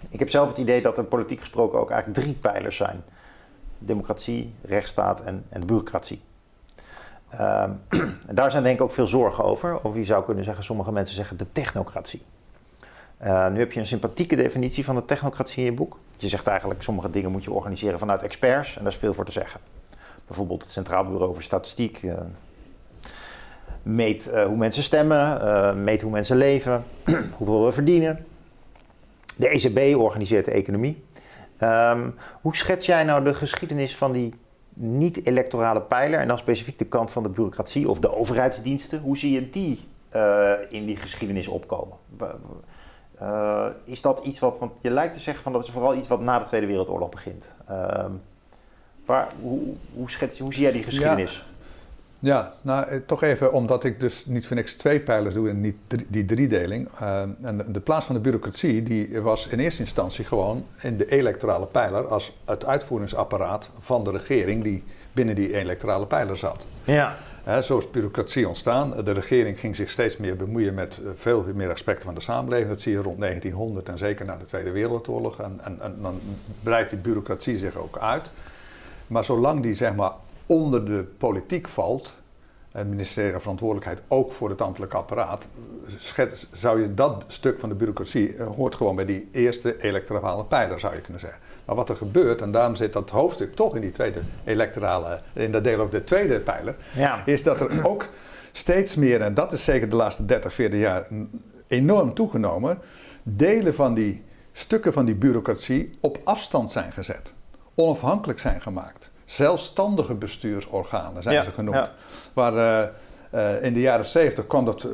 [0.08, 3.02] Ik heb zelf het idee dat er politiek gesproken ook eigenlijk drie pijlers zijn.
[3.78, 6.20] Democratie, rechtsstaat en, en bureaucratie.
[7.40, 7.80] Um,
[8.38, 9.80] daar zijn denk ik ook veel zorgen over.
[9.80, 12.22] Of je zou kunnen zeggen, sommige mensen zeggen de technocratie.
[13.22, 15.98] Uh, nu heb je een sympathieke definitie van de technocratie in je boek.
[16.16, 18.76] Je zegt eigenlijk, sommige dingen moet je organiseren vanuit experts.
[18.76, 19.60] En daar is veel voor te zeggen.
[20.26, 22.02] Bijvoorbeeld het Centraal Bureau voor Statistiek.
[22.02, 22.14] Uh,
[23.82, 26.84] meet uh, hoe mensen stemmen, meet hoe mensen leven,
[27.36, 28.26] hoeveel we verdienen.
[29.40, 31.04] De ECB organiseert de economie.
[31.62, 34.34] Um, hoe schets jij nou de geschiedenis van die
[34.74, 39.00] niet-electorale pijler en dan specifiek de kant van de bureaucratie of de overheidsdiensten?
[39.00, 39.80] Hoe zie je die
[40.14, 41.96] uh, in die geschiedenis opkomen?
[43.22, 46.08] Uh, is dat iets wat, want je lijkt te zeggen van dat is vooral iets
[46.08, 47.52] wat na de Tweede Wereldoorlog begint.
[47.70, 48.04] Uh,
[49.04, 49.60] waar, hoe,
[49.94, 51.36] hoe, schets, hoe zie jij die geschiedenis?
[51.36, 51.49] Ja.
[52.22, 55.60] Ja, nou eh, toch even omdat ik dus niet voor niks twee pijlers doe en
[55.60, 55.76] niet
[56.08, 56.88] die driedeling.
[57.02, 60.96] Uh, en de, de, plaats van de bureaucratie die was in eerste instantie gewoon in
[60.96, 66.64] de electorale pijler als het uitvoeringsapparaat van de regering die binnen die electorale pijler zat.
[66.84, 67.16] Ja.
[67.62, 69.04] Zo is bureaucratie ontstaan.
[69.04, 72.68] De regering ging zich steeds meer bemoeien met veel meer aspecten van de samenleving.
[72.68, 75.40] Dat zie je rond 1900 en zeker na de Tweede Wereldoorlog.
[75.40, 76.20] En, en, en dan
[76.62, 78.30] breidt die bureaucratie zich ook uit.
[79.06, 80.12] Maar zolang die zeg maar
[80.50, 82.14] onder de politiek valt,
[82.72, 85.46] het ministerie van Verantwoordelijkheid ook voor het ambtelijk apparaat,
[86.52, 90.80] zou je dat stuk van de bureaucratie eh, hoort gewoon bij die eerste electorale pijler,
[90.80, 91.40] zou je kunnen zeggen.
[91.64, 95.52] Maar wat er gebeurt, en daarom zit dat hoofdstuk toch in die tweede electorale, in
[95.52, 97.22] dat deel over de tweede pijler, ja.
[97.26, 98.08] is dat er ook
[98.52, 101.06] steeds meer, en dat is zeker de laatste 30, 40 jaar
[101.66, 102.78] enorm toegenomen,
[103.22, 107.32] delen van die stukken van die bureaucratie op afstand zijn gezet,
[107.74, 111.90] onafhankelijk zijn gemaakt zelfstandige bestuursorganen zijn ze genoemd.
[112.32, 112.88] Waar uh,
[113.34, 114.90] uh, in de jaren 70 kwam dat, uh,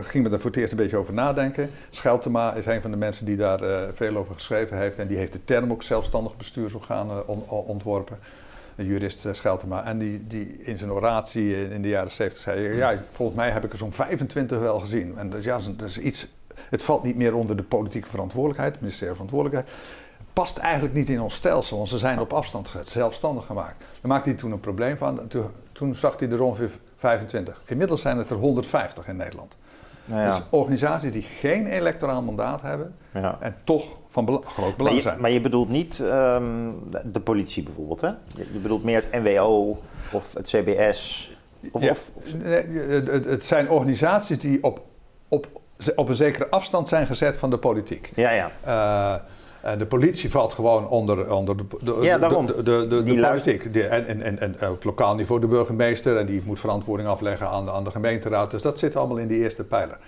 [0.00, 1.70] gingen we er voor het eerst een beetje over nadenken.
[1.90, 3.60] Scheltema is een van de mensen die daar
[3.94, 4.98] veel over geschreven heeft.
[4.98, 8.18] En die heeft de term ook zelfstandig bestuursorganen on, ontworpen.
[8.76, 9.84] Een jurist Scheltema.
[9.84, 13.64] En die, die in zijn oratie in de jaren 70 zei: Ja, volgens mij heb
[13.64, 15.18] ik er zo'n 25 wel gezien.
[15.18, 16.28] En dus ja, dat is iets.
[16.54, 19.76] Het valt niet meer onder de politieke verantwoordelijkheid, het ministerie Verantwoordelijkheid
[20.32, 23.78] past eigenlijk niet in ons stelsel, want ze zijn op afstand gezet, zelfstandig gemaakt.
[23.78, 25.28] Daar maakte hij toen een probleem van.
[25.28, 27.62] Toen, toen zag hij er ongeveer 25.
[27.66, 29.56] Inmiddels zijn het er 150 in Nederland.
[30.04, 30.28] Nou ja.
[30.28, 33.36] Dus organisaties die geen electoraal mandaat hebben ja.
[33.40, 35.20] en toch van groot belang maar zijn.
[35.20, 38.10] Maar je bedoelt niet um, de politie bijvoorbeeld, hè?
[38.34, 41.30] Je, bedoelt meer het NWO of het CBS?
[41.72, 41.90] Of, ja.
[41.90, 42.34] of, of...
[42.34, 44.82] Nee, het, het zijn organisaties die op,
[45.28, 45.46] op,
[45.96, 48.12] op een zekere afstand zijn gezet van de politiek.
[48.14, 48.50] Ja, ja.
[48.66, 49.22] Uh,
[49.62, 53.20] en de politie valt gewoon onder, onder de, de, ja, de, de, de, de, de
[53.20, 53.64] politiek.
[53.64, 56.16] en, en, en, en, op lokaal niveau de burgemeester.
[56.16, 58.50] En die moet verantwoording afleggen aan de, aan de gemeenteraad.
[58.50, 59.98] Dus dat zit allemaal in die eerste pijler.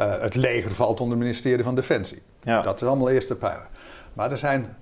[0.00, 2.22] Uh, het leger valt onder het ministerie van Defensie.
[2.42, 2.62] Ja.
[2.62, 3.66] Dat is allemaal eerste pijler.
[4.12, 4.76] Maar er zijn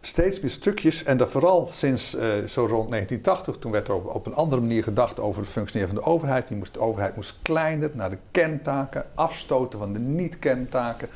[0.00, 1.04] steeds meer stukjes.
[1.04, 3.56] En dat vooral sinds uh, zo rond 1980.
[3.56, 6.48] Toen werd er op, op, een andere manier gedacht over het functioneren van de overheid.
[6.48, 9.04] Die moest, de overheid moest kleiner naar de kerntaken.
[9.14, 11.08] Afstoten van de niet-kerntaken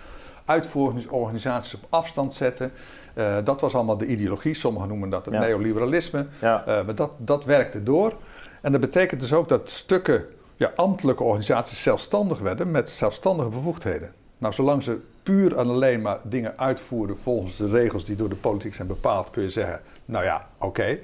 [0.47, 2.73] uitvoeringsorganisaties op afstand zetten.
[3.15, 4.55] Uh, dat was allemaal de ideologie.
[4.55, 6.27] Sommigen noemen dat het neoliberalisme.
[6.41, 6.65] Ja.
[6.69, 8.15] Uh, maar dat, dat werkte door.
[8.61, 10.25] En dat betekent dus ook dat stukken
[10.57, 14.13] ja, ambtelijke organisaties zelfstandig werden met zelfstandige bevoegdheden.
[14.39, 18.35] Nou, zolang ze puur en alleen maar dingen uitvoeren volgens de regels die door de
[18.35, 20.67] politiek zijn bepaald, kun je zeggen, nou ja, oké.
[20.67, 21.01] Okay.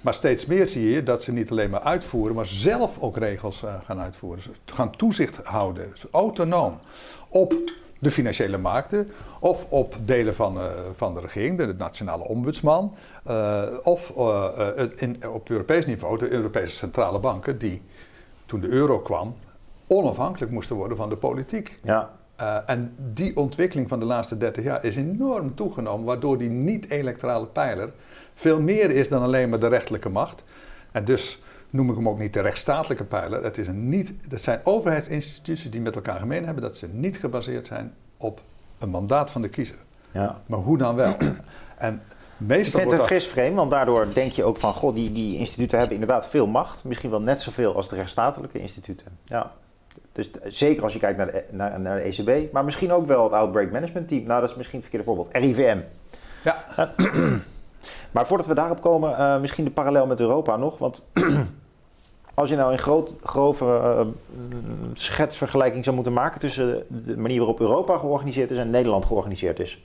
[0.00, 3.62] Maar steeds meer zie je dat ze niet alleen maar uitvoeren, maar zelf ook regels
[3.62, 4.42] uh, gaan uitvoeren.
[4.42, 6.78] Ze gaan toezicht houden, autonoom,
[7.28, 7.54] op
[8.04, 12.94] de financiële markten, of op delen van, uh, van de regering, de, nationale ombudsman,
[13.28, 14.58] uh, of uh,
[14.96, 17.82] in, op Europees niveau de Europese centrale banken, die
[18.46, 19.34] toen de euro kwam,
[19.86, 21.78] onafhankelijk moesten worden van de politiek.
[21.82, 22.10] Ja.
[22.66, 27.92] en die ontwikkeling van de laatste 30 jaar is enorm toegenomen, waardoor die niet-electorale pijler
[28.34, 30.42] veel meer is dan alleen maar de rechterlijke macht.
[30.92, 31.38] En dus
[31.74, 33.44] noem ik hem ook niet de rechtsstatelijke pijler.
[33.44, 37.16] Het, is een niet, het zijn overheidsinstituties die met elkaar gemeen hebben dat ze niet
[37.16, 38.40] gebaseerd zijn op
[38.78, 39.76] een mandaat van de kiezer.
[40.10, 40.40] Ja.
[40.46, 41.16] Maar hoe dan wel?
[41.78, 42.02] en
[42.36, 44.72] meestal ik vind het een fris frame, want daardoor denk je ook van...
[44.72, 46.84] goh, die, die instituten hebben inderdaad veel macht.
[46.84, 49.06] Misschien wel net zoveel als de rechtsstatelijke instituten.
[49.24, 49.52] Ja.
[50.12, 53.24] Dus zeker als je kijkt naar de, naar, naar de ECB, maar misschien ook wel
[53.24, 54.24] het Outbreak Management Team.
[54.24, 55.36] Nou, dat is misschien het verkeerde voorbeeld.
[55.36, 55.78] RIVM.
[56.44, 56.64] Ja.
[58.14, 60.78] maar voordat we daarop komen, uh, misschien de parallel met Europa nog.
[60.78, 61.02] Want
[62.34, 64.06] als je nou een groot, grove uh,
[64.92, 69.84] schetsvergelijking zou moeten maken tussen de manier waarop Europa georganiseerd is en Nederland georganiseerd is.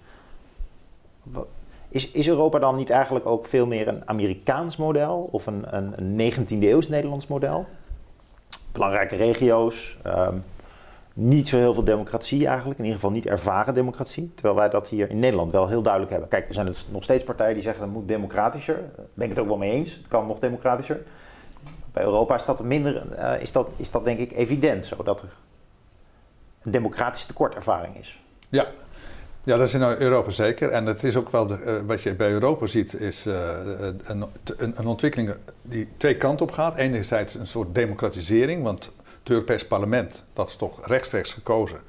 [1.89, 5.93] Is, is Europa dan niet eigenlijk ook veel meer een Amerikaans model of een, een,
[5.95, 7.65] een 19e eeuws Nederlands model?
[8.71, 10.43] Belangrijke regio's, um,
[11.13, 14.31] niet zo heel veel democratie eigenlijk, in ieder geval niet ervaren democratie.
[14.35, 16.29] Terwijl wij dat hier in Nederland wel heel duidelijk hebben.
[16.29, 18.83] Kijk, er zijn dus nog steeds partijen die zeggen dat moet democratischer.
[19.13, 21.01] Ben ik het ook wel mee eens, het kan nog democratischer.
[21.91, 25.30] Bij Europa is dat, minder, uh, is dat, is dat denk ik evident, zodat er
[26.62, 28.19] een democratische tekortervaring is.
[28.49, 28.67] Ja,
[29.43, 30.69] ja, dat is in Europa zeker.
[30.69, 33.34] En het is ook wel, de, uh, wat je bij Europa ziet, is uh,
[34.04, 34.25] een,
[34.58, 36.75] een, ontwikkeling die twee kanten op gaat.
[36.75, 41.80] Enerzijds een soort democratisering, want het Europees Parlement, dat is toch rechtstreeks gekozen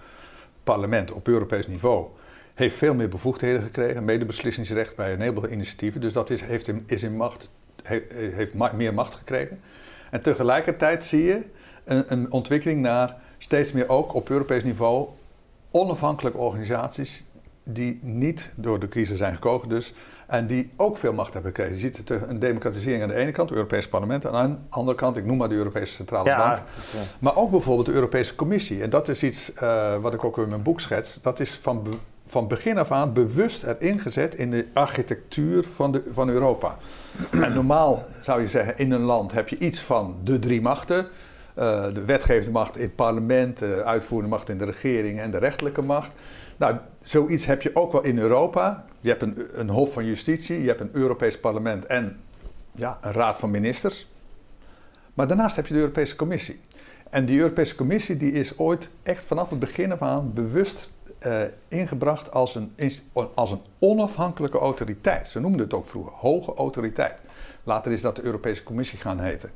[0.64, 2.06] parlement op Europees niveau,
[2.54, 6.00] heeft veel meer bevoegdheden gekregen, medebeslissingsrecht bij een heleboel initiatieven.
[6.00, 7.50] Dus dat is, heeft is in macht,
[7.82, 9.60] heeft meer macht gekregen.
[10.10, 11.42] En tegelijkertijd zie je
[11.84, 15.08] een, een ontwikkeling naar steeds meer ook op Europees niveau
[15.70, 17.24] onafhankelijke organisaties
[17.62, 19.94] die niet door de kiezer zijn gekozen dus,
[20.26, 21.74] en die ook veel macht hebben gekregen.
[21.74, 24.96] Je ziet een democratisering aan de ene kant, het Europese parlement, en aan de andere
[24.96, 26.38] kant, ik noem maar de Europese Centrale Bank.
[26.38, 26.62] Ja.
[27.18, 28.82] Maar ook bijvoorbeeld de Europese Commissie.
[28.82, 31.20] En dat is iets uh, wat ik ook in mijn boek schets.
[31.22, 31.86] Dat is van,
[32.30, 36.76] van begin af aan bewust erin gezet in de architectuur van, de, van Europa.
[37.44, 41.06] en normaal zou je zeggen, in een land heb je iets van de drie machten.
[41.58, 45.38] Uh, de wetgevende macht in het parlement, de uitvoerende macht in de regering en de
[45.38, 46.10] rechterlijke macht.
[46.56, 48.84] Nou, zoiets heb je ook wel in Europa.
[49.00, 52.20] Je hebt een, een Hof van Justitie, je hebt een Europees Parlement en
[52.74, 54.10] ja, een Raad van Ministers.
[55.14, 56.60] Maar daarnaast heb je de Europese Commissie.
[57.10, 60.90] En die Europese Commissie die is ooit echt vanaf het begin af aan bewust
[61.26, 62.74] uh, ingebracht als een,
[63.34, 65.28] als een onafhankelijke autoriteit.
[65.28, 67.20] Ze noemden het ook vroeger hoge autoriteit.
[67.64, 69.50] Later is dat de Europese Commissie gaan heten.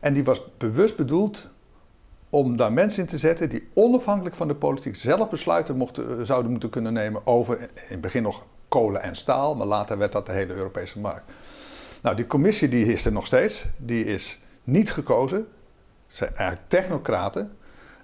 [0.00, 1.48] En die was bewust bedoeld
[2.30, 6.24] om daar mensen in te zetten die onafhankelijk van de politiek zelf besluiten mochten, eh,
[6.24, 10.12] zouden moeten kunnen nemen over in het begin nog kolen en staal, maar later werd
[10.12, 11.32] dat de hele Europese markt.
[12.02, 15.48] Nou, die commissie die is er nog steeds, die is niet gekozen,
[16.08, 17.56] zijn eigenlijk technocraten,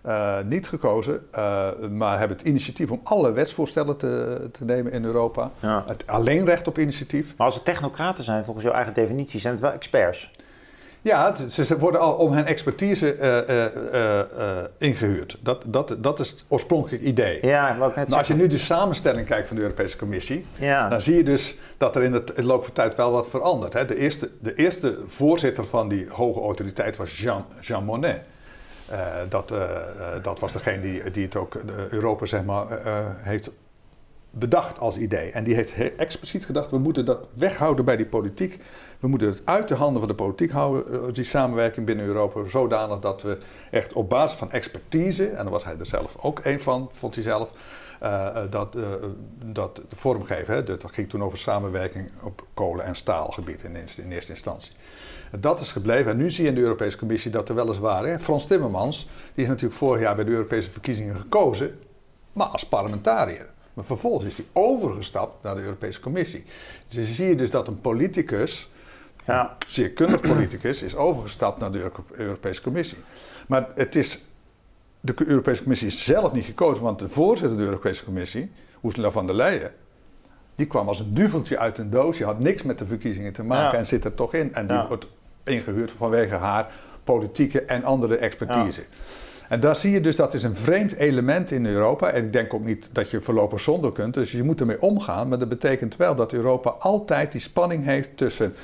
[0.06, 5.04] uh, niet gekozen, uh, maar hebben het initiatief om alle wetsvoorstellen te, te nemen in
[5.04, 5.50] Europa.
[5.60, 5.84] Ja.
[5.86, 7.34] Het alleen recht op initiatief.
[7.36, 10.30] Maar als het technocraten zijn, volgens jouw eigen definitie, zijn het wel experts.
[11.06, 15.38] Ja, ze worden al om hun expertise uh, uh, ingehuurd.
[15.40, 17.46] Dat, dat, dat is het oorspronkelijke idee.
[17.46, 20.88] Ja, wat net nou, als je nu de samenstelling kijkt van de Europese Commissie, ja.
[20.88, 23.28] dan zie je dus dat er in, het, in de loop van tijd wel wat
[23.28, 23.72] verandert.
[23.72, 23.84] Hè.
[23.84, 28.20] De, eerste, de eerste voorzitter van die hoge autoriteit was Jean, Jean Monnet.
[29.28, 29.52] Dat,
[30.22, 31.54] dat was degene die, die het ook
[31.90, 32.66] Europa zeg maar,
[33.18, 33.50] heeft
[34.38, 35.30] bedacht als idee.
[35.30, 38.60] En die heeft expliciet gedacht, we moeten dat weghouden bij die politiek.
[38.98, 42.48] We moeten het uit de handen van de politiek houden, eh, die samenwerking binnen Europa,
[42.48, 43.38] zodanig dat we
[43.70, 47.14] echt op basis van expertise, en daar was hij er zelf ook een van, vond
[47.14, 47.50] hij zelf,
[48.02, 48.86] uh, dat, uh,
[49.44, 50.54] dat vormgeven.
[50.54, 50.64] Hè?
[50.64, 54.72] Dat ging toen over samenwerking op kolen- en staalgebied in, in eerste instantie.
[55.40, 56.10] Dat is gebleven.
[56.12, 58.06] En nu zie je in de Europese Commissie dat er weliswaar...
[58.06, 61.78] Hè, Frans Timmermans, die is natuurlijk vorig jaar bij de Europese verkiezingen gekozen...
[62.32, 63.46] maar als parlementariër.
[63.74, 66.44] Maar vervolgens is hij overgestapt naar de Europese Commissie.
[66.88, 68.70] Dus zie je dus dat een politicus,
[69.26, 69.56] ja.
[69.66, 72.98] zeer kundig politicus, is overgestapt naar de Europese Commissie.
[73.48, 74.24] Maar het is,
[75.00, 78.50] de Europese Commissie is zelf niet gekozen, want de voorzitter van de Europese Commissie,
[78.82, 79.72] Ursula van der Leyen,
[80.54, 82.16] die kwam als een duveltje uit een doos.
[82.16, 84.54] Die had niks met de verkiezingen te maken en zit er toch in.
[84.54, 85.06] En die wordt
[85.46, 86.70] ingehuurd vanwege haar
[87.04, 88.82] politieke en andere expertise.
[89.48, 92.10] En daar zie je dus dat is een vreemd element in Europa.
[92.10, 94.14] En ik denk ook niet dat je voorlopig zonder kunt.
[94.14, 95.28] Dus je moet ermee omgaan.
[95.28, 98.54] Maar dat betekent wel dat Europa altijd die spanning heeft tussen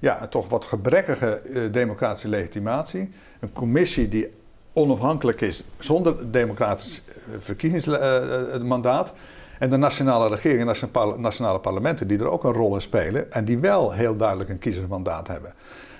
[0.00, 3.10] ja, toch wat gebrekkige uh, democratische legitimatie.
[3.40, 4.28] Een commissie die
[4.72, 9.12] onafhankelijk is zonder democratisch uh, verkiezingsmandaat.
[9.62, 13.32] En de nationale regering en nationale parlementen die er ook een rol in spelen.
[13.32, 15.54] En die wel heel duidelijk een kiezersmandaat hebben.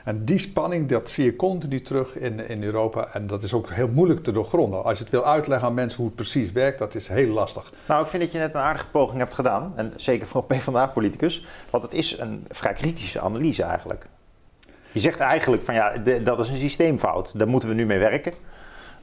[0.04, 3.08] En die spanning, dat zie je continu terug in, in Europa.
[3.12, 4.84] En dat is ook heel moeilijk te doorgronden.
[4.84, 7.72] Als je het wil uitleggen aan mensen hoe het precies werkt, dat is heel lastig.
[7.86, 9.72] Nou, ik vind dat je net een aardige poging hebt gedaan.
[9.76, 11.46] En zeker voor een PvdA-politicus.
[11.70, 14.06] Want het is een vrij kritische analyse eigenlijk.
[14.92, 17.38] Je zegt eigenlijk van ja, dat is een systeemfout.
[17.38, 18.32] Daar moeten we nu mee werken.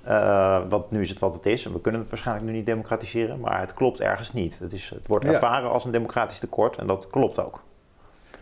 [0.07, 2.65] Uh, want nu is het wat het is en we kunnen het waarschijnlijk nu niet
[2.65, 4.59] democratiseren, maar het klopt ergens niet.
[4.59, 7.61] Het, is, het wordt ervaren als een democratisch tekort en dat klopt ook.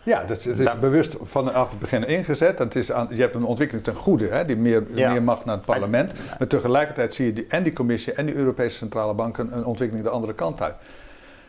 [0.07, 2.59] Ja, dat, het is bewust vanaf het begin ingezet.
[2.59, 5.55] Het is aan, je hebt een ontwikkeling ten goede, hè, die meer, meer macht naar
[5.55, 6.13] het parlement.
[6.39, 10.05] Maar tegelijkertijd zie je die, en die commissie en die Europese Centrale Bank een, ontwikkeling
[10.05, 10.75] de andere kant uit.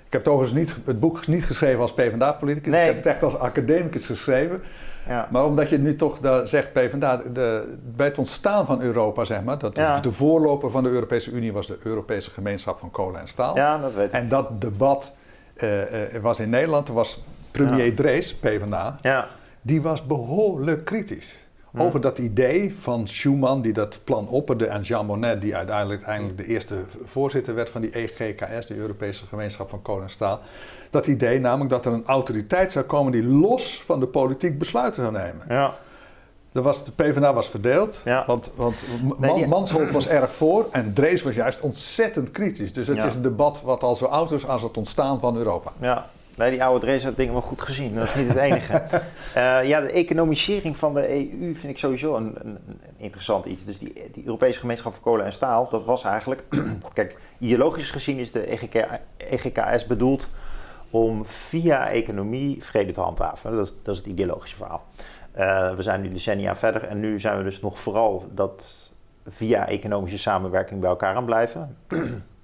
[0.07, 2.73] Ik heb het overigens niet, het boek niet geschreven als PvdA-politicus.
[2.73, 2.81] Nee.
[2.81, 4.63] Ik heb het echt als academicus geschreven.
[5.09, 5.29] Ja.
[5.31, 9.43] Maar omdat je nu toch daar zegt, PvdA, de, bij het ontstaan van Europa, zeg
[9.43, 13.21] maar, dat de, de voorloper van de Europese Unie was de Europese gemeenschap van kolen
[13.21, 13.57] en staal.
[13.57, 14.13] ja, dat weet ik.
[14.13, 15.15] En dat debat
[15.57, 17.95] eh, eh, was in Nederland, er was premier.
[17.95, 19.29] Drees, PvdA, Ja,
[19.61, 21.48] die was behoorlijk kritisch.
[21.77, 26.37] Over dat idee van Schuman, die dat plan opperde, en Jean Monnet, die uiteindelijk eindelijk
[26.39, 30.41] de eerste voorzitter werd van die EGKS, de Europese Gemeenschap van en Staal.
[30.91, 35.03] Dat idee namelijk dat er een autoriteit zou komen die los van de politiek besluiten
[35.03, 35.43] zou nemen.
[35.49, 35.75] ja.
[36.53, 38.25] Er was, de PvdA was verdeeld, Ja.
[38.27, 42.73] want, want Man, Nee, die- Mansholt was erg voor en Drees was juist ontzettend kritisch.
[42.73, 43.05] Dus het Ja.
[43.05, 45.73] is een debat wat al zo oud is als het ontstaan van Europa.
[45.81, 46.07] Ja,
[46.39, 47.95] nee, die oude Drees had dingen wel goed gezien.
[47.95, 48.83] Dat is niet het enige.
[49.35, 53.65] Eh, ja, de economisering van de EU vind ik sowieso een, een, een interessant iets.
[53.65, 56.45] Dus die, die Europese gemeenschap voor kolen en staal, dat was eigenlijk...
[56.93, 58.87] kijk, ideologisch gezien is de E EGK,
[59.17, 60.29] EGKS bedoeld
[60.91, 63.53] om via economie vrede te handhaven.
[63.53, 64.85] Dat is, dat is het ideologische verhaal.
[65.33, 68.91] Eh, we zijn nu decennia verder en nu zijn we dus nog vooral dat
[69.27, 71.77] via economische samenwerking bij elkaar aan blijven.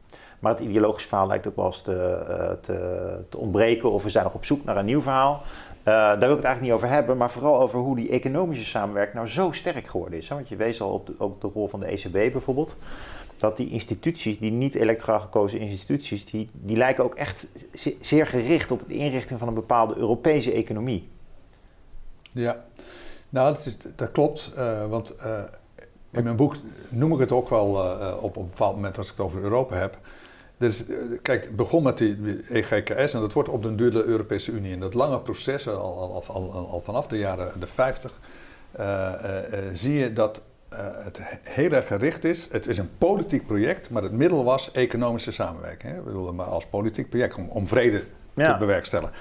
[0.45, 3.91] Maar het ideologische verhaal lijkt ook wel eens te, eh, te, te ontbreken.
[3.93, 5.43] Of we zijn nog op zoek naar een nieuw verhaal.
[5.83, 7.17] Eh, daar wil ik het eigenlijk niet over hebben.
[7.17, 10.29] Maar vooral over hoe die economische samenwerking nou zo sterk geworden is.
[10.29, 10.35] Hè?
[10.35, 12.77] Want je wees al op de, rol van de ECB bijvoorbeeld.
[13.37, 18.27] Dat die instituties, die niet electoraal gekozen instituties, die, die lijken ook echt ze- zeer
[18.27, 21.09] gericht op de inrichting van een bepaalde Europese economie.
[22.33, 22.65] Ja,
[23.29, 24.51] nou dat, is, dat klopt.
[24.57, 25.15] eh, want
[26.11, 26.55] in mijn boek
[26.89, 29.77] noem ik het ook wel eh, op een bepaald moment als ik het over Europa
[29.77, 29.99] heb.
[30.57, 30.85] Dus,
[31.23, 34.73] kijk, het begon met die EGKS en dat wordt op den duur de Europese Unie.
[34.73, 38.21] En dat lange proces, al, al, al, al, vanaf de jaren de 50,
[38.73, 40.43] eh, eh, zie je dat
[41.05, 42.49] het heel erg gericht is.
[42.51, 45.93] Het is een politiek project, maar het middel was economische samenwerking.
[45.93, 45.99] Hè?
[45.99, 49.15] Ik bedoel, maar als politiek project om, om vrede te bewerkstelligen.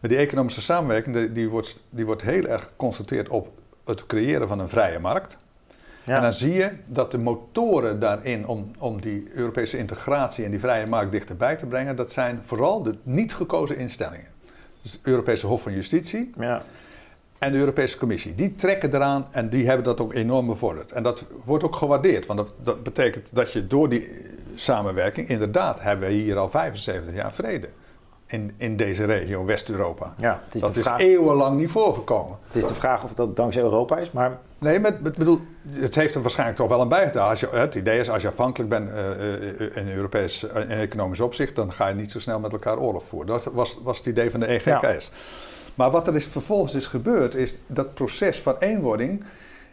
[0.00, 3.48] Maar die economische samenwerking die, die, wordt, die wordt heel erg geconcentreerd op
[3.84, 5.36] het creëren van een vrije markt.
[6.04, 6.16] Ja.
[6.16, 10.60] En dan zie je dat de motoren daarin om, om die Europese integratie en die
[10.60, 14.26] vrije markt dichterbij te brengen, dat zijn vooral de niet gekozen instellingen.
[14.82, 16.62] Dus het Europese Hof van Justitie ja.
[17.38, 18.34] en de Europese Commissie.
[18.34, 20.92] Die trekken eraan en die hebben dat ook enorm bevorderd.
[20.92, 24.10] En dat wordt ook gewaardeerd, want dat, dat betekent dat je door die
[24.54, 27.68] samenwerking, inderdaad, hebben we hier al 75 jaar vrede.
[28.26, 30.14] In, in deze regio, West-Europa.
[30.18, 30.42] ja.
[30.44, 32.38] Het is, Dat is eeuwenlang niet voorgekomen.
[32.46, 34.10] het is de vraag of dat dankzij Europa is.
[34.10, 37.30] Maar Nee, maar ik bedoel, het heeft er waarschijnlijk toch wel aan bijgedragen.
[37.30, 41.20] Als je, het idee is, als je afhankelijk bent eh, eh, in Europees en economisch
[41.20, 43.28] opzicht, dan ga je niet zo snel met elkaar oorlog voeren.
[43.28, 45.10] Dat was, was het idee van de EGKS.
[45.74, 49.24] Maar wat er is, vervolgens is gebeurd, is dat proces van eenwording,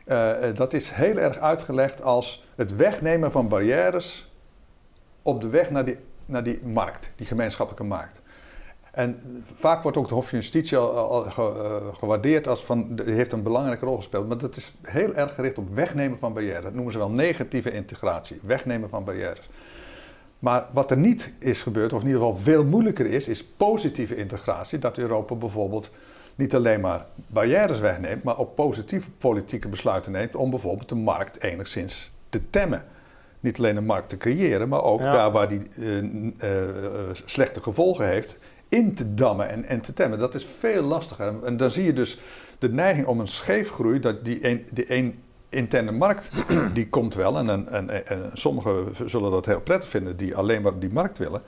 [0.06, 4.28] eh, eh, dat is heel erg uitgelegd als het wegnemen van barrières
[5.22, 8.21] op de weg naar die, naar die markt, die gemeenschappelijke markt.
[8.92, 9.20] En
[9.56, 13.14] vaak wordt ook de Hof van Justitie al, al ge- eh, gewaardeerd als van, die
[13.14, 14.28] heeft een belangrijke rol gespeeld.
[14.28, 16.64] Maar dat is heel erg gericht op wegnemen van barrières.
[16.64, 19.50] Dat noemen ze wel negatieve integratie, wegnemen van barrières.
[20.40, 24.16] Maar wat er niet is gebeurd, of in ieder geval veel moeilijker is, is positieve
[24.16, 24.80] integratie.
[24.80, 25.90] Dat Europa bijvoorbeeld
[26.36, 31.42] niet alleen maar barrières wegneemt, maar ook positieve politieke besluiten neemt om bijvoorbeeld de markt
[31.44, 32.86] enigszins te temmen.
[33.40, 35.12] Niet alleen een markt te creëren, maar ook Ja.
[35.12, 38.38] daar waar die eh, eh, slechte gevolgen heeft,
[38.72, 40.20] in te dammen en, en te temmen.
[40.20, 41.44] Dat is veel lastiger.
[41.44, 42.20] En, dan zie je dus
[42.60, 45.14] de neiging om een scheefgroei, dat die een, die
[45.50, 46.30] interne markt,
[46.74, 47.38] die komt wel.
[47.38, 51.18] En, en, en, en sommigen zullen dat heel prettig vinden, die alleen maar die markt
[51.18, 51.42] willen.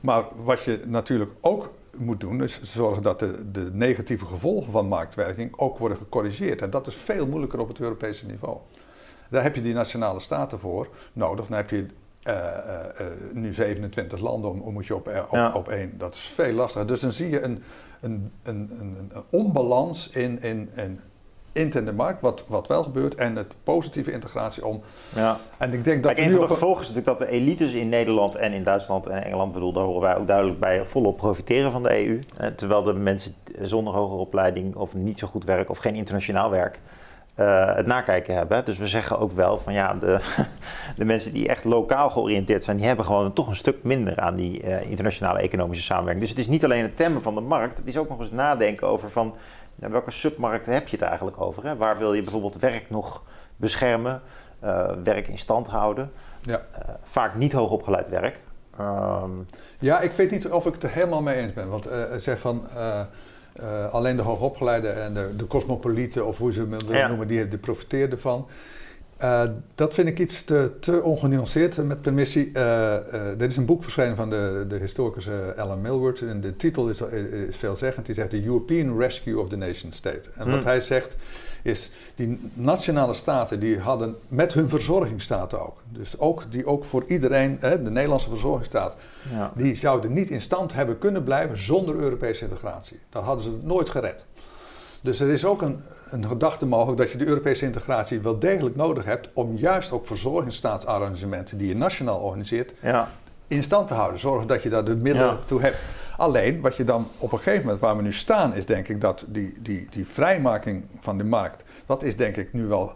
[0.00, 4.88] Maar wat je natuurlijk ook moet doen, is zorgen dat de, de negatieve gevolgen van
[4.88, 6.62] marktwerking ook worden gecorrigeerd.
[6.62, 8.58] En dat is veel moeilijker op het Europese niveau.
[9.30, 11.46] Daar heb je die nationale staten voor nodig.
[11.46, 11.86] Dan heb je
[12.26, 15.52] eh, eh, eh, nu 27 landen, om, om moet je op, op, Ja.
[15.52, 15.92] op één.
[15.98, 16.86] Dat is veel lastiger.
[16.86, 17.62] Dus dan zie je een,
[18.00, 21.00] een, een, een, een onbalans in, in, in
[21.52, 24.82] interne markt, wat, wat wel gebeurt, en het positieve integratie om.
[25.14, 25.38] ja.
[25.58, 27.88] En ik denk dat Kijk, een van de gevolgen is natuurlijk dat de elites in
[27.88, 31.72] Nederland en in Duitsland en Engeland, bedoel, daar horen wij ook duidelijk bij, volop profiteren
[31.72, 32.18] van de EU.
[32.36, 36.50] Eh, terwijl de mensen zonder hogere opleiding of niet zo goed werk of geen internationaal
[36.50, 36.78] werk
[37.36, 38.64] eh, het nakijken hebben.
[38.64, 40.20] Dus we zeggen ook wel van ja, de,
[40.96, 44.36] de mensen die echt lokaal georiënteerd zijn, die hebben gewoon toch een stuk minder aan
[44.36, 46.20] die eh, internationale economische samenwerking.
[46.20, 48.30] Dus het is niet alleen het temmen van de markt, het is ook nog eens
[48.30, 49.34] nadenken over van
[49.74, 51.64] welke submarkten heb je het eigenlijk over.
[51.64, 51.76] Hè?
[51.76, 53.22] Waar wil je bijvoorbeeld werk nog
[53.56, 54.22] beschermen,
[54.60, 56.12] eh, werk in stand houden.
[56.40, 56.62] Ja.
[57.02, 58.40] Vaak niet hoogopgeleid werk.
[58.78, 59.30] Ehm,
[59.78, 61.68] Ja, ik weet niet of ik het er helemaal mee eens ben.
[61.68, 62.66] Want zeg van
[63.60, 67.08] eh, eh, alleen de hoogopgeleiden en de, de cosmopolieten, of hoe ze hem willen Ja.
[67.08, 68.46] noemen, die, die profiteerden ervan.
[69.22, 69.42] Uh,
[69.74, 72.50] dat vind ik iets te, te ongenuanceerd, met permissie.
[72.54, 72.92] Uh,
[73.40, 76.20] er is een boek verschenen van de, de historicus Alan Milward.
[76.20, 77.00] En de titel is,
[77.48, 78.06] is veelzeggend.
[78.06, 80.30] Die zegt The European Rescue of the Nation State.
[80.34, 81.16] En wat hij zegt
[81.66, 85.82] is, die nationale staten die hadden met hun verzorgingsstaten ook.
[85.88, 88.94] Dus ook, die ook voor iedereen, hè, de Nederlandse verzorgingsstaat,
[89.30, 89.52] ja.
[89.54, 93.00] die zouden niet in stand hebben kunnen blijven zonder Europese integratie.
[93.08, 94.24] Dat hadden ze nooit gered.
[95.00, 98.76] Dus er is ook een, een gedachte mogelijk dat je de Europese integratie wel degelijk
[98.76, 103.08] nodig hebt om juist ook verzorgingsstaatsarrangementen die je nationaal organiseert ja.
[103.46, 104.20] in stand te houden.
[104.20, 105.82] Zorgen dat je daar de middelen toe hebt.
[106.16, 109.00] Alleen, wat je dan op een gegeven moment waar we nu staan, is denk ik
[109.00, 112.92] dat die, die, die vrijmaking van de markt, dat is denk ik nu wel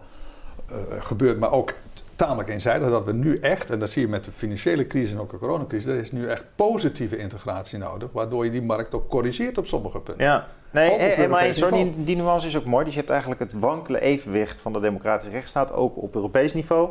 [0.71, 1.75] uh, gebeurd, maar ook
[2.17, 2.89] tamelijk eenzijdig.
[2.89, 5.39] Dat we nu echt, en dat zie je met de financiële crisis en ook de
[5.39, 9.67] coronacrisis, er is nu echt positieve integratie nodig, waardoor je die markt ook corrigeert op
[9.67, 10.25] sommige punten.
[10.25, 10.47] Ja.
[10.71, 11.61] Nee, helemaal eens.
[11.71, 12.85] Die, die nuance is ook mooi.
[12.85, 16.91] Dus je hebt eigenlijk het wankele evenwicht van de democratische rechtsstaat ook op Europees niveau.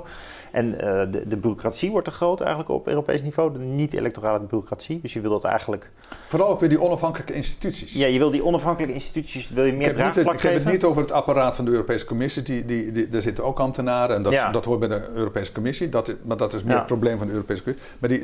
[0.51, 3.53] En uh, de, de, bureaucratie wordt te groot eigenlijk op Europees niveau.
[3.53, 4.99] De niet-electorale bureaucratie.
[5.01, 5.89] Dus je wil dat eigenlijk...
[6.25, 7.93] Vooral ook weer die onafhankelijke instituties.
[7.93, 10.49] Ja, je wil die onafhankelijke instituties wil je meer draagvlak geven.
[10.49, 12.43] Ik heb het niet over het apparaat van de Europese Commissie.
[12.43, 14.15] Die, die, die, daar zitten ook ambtenaren.
[14.15, 14.51] En dat, ja.
[14.51, 15.89] dat hoort bij de Europese Commissie.
[15.89, 17.87] Dat, maar dat is meer het probleem van de Europese Commissie.
[17.99, 18.21] Maar die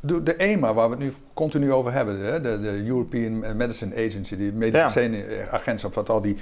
[0.00, 4.52] de EMA, waar we het nu continu over hebben, de, de European Medicine Agency, die
[4.52, 6.36] medicijnagentschap, wat al die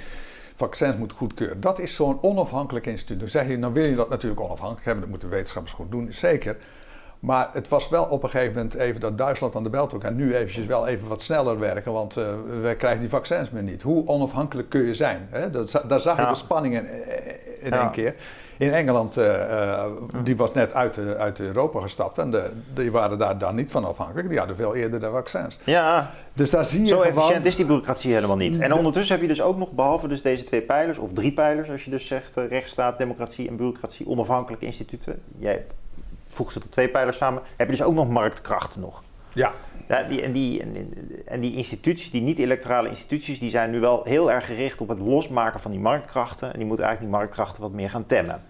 [0.55, 1.61] vaccins moet goedkeuren.
[1.61, 3.19] Dat is zo'n onafhankelijk instituut.
[3.19, 6.07] Dan zeg je, dan wil je dat natuurlijk onafhankelijk hebben, dat moeten wetenschappers goed doen,
[6.11, 6.57] zeker.
[7.19, 10.03] Maar het was wel op een gegeven moment even dat Duitsland aan de bel trok.
[10.03, 12.25] En nu eventjes wel even wat sneller werken, want uh,
[12.61, 13.81] wij krijgen die vaccins meer niet.
[13.81, 15.27] Hoe onafhankelijk kun je zijn?
[15.31, 15.49] Hè?
[15.49, 16.87] Dat, daar zag je de spanning in,
[17.59, 18.15] in één keer.
[18.59, 19.85] In Engeland, uh,
[20.23, 23.85] die was net uit, uit Europa gestapt en de, die waren daar dan niet van
[23.85, 24.29] afhankelijk.
[24.29, 25.59] Die hadden veel eerder de vaccins.
[25.63, 28.59] Ja, dus daar zie je zo efficiënt is die bureaucratie helemaal niet.
[28.59, 31.69] En ondertussen heb je dus ook nog, behalve dus deze twee pijlers, of drie pijlers,
[31.69, 35.21] als je dus zegt rechtsstaat, democratie en bureaucratie, onafhankelijke instituten.
[35.37, 35.65] Jij
[36.27, 37.41] voegt ze tot twee pijlers samen.
[37.55, 39.03] Heb je dus ook nog marktkrachten nog.
[39.33, 39.53] Ja.
[39.87, 40.63] ja die, en, die,
[41.25, 44.99] en, die instituties, die niet-electorale instituties, die zijn nu wel heel erg gericht op het
[44.99, 46.53] losmaken van die marktkrachten.
[46.53, 48.41] En die moeten eigenlijk die marktkrachten wat meer gaan temmen.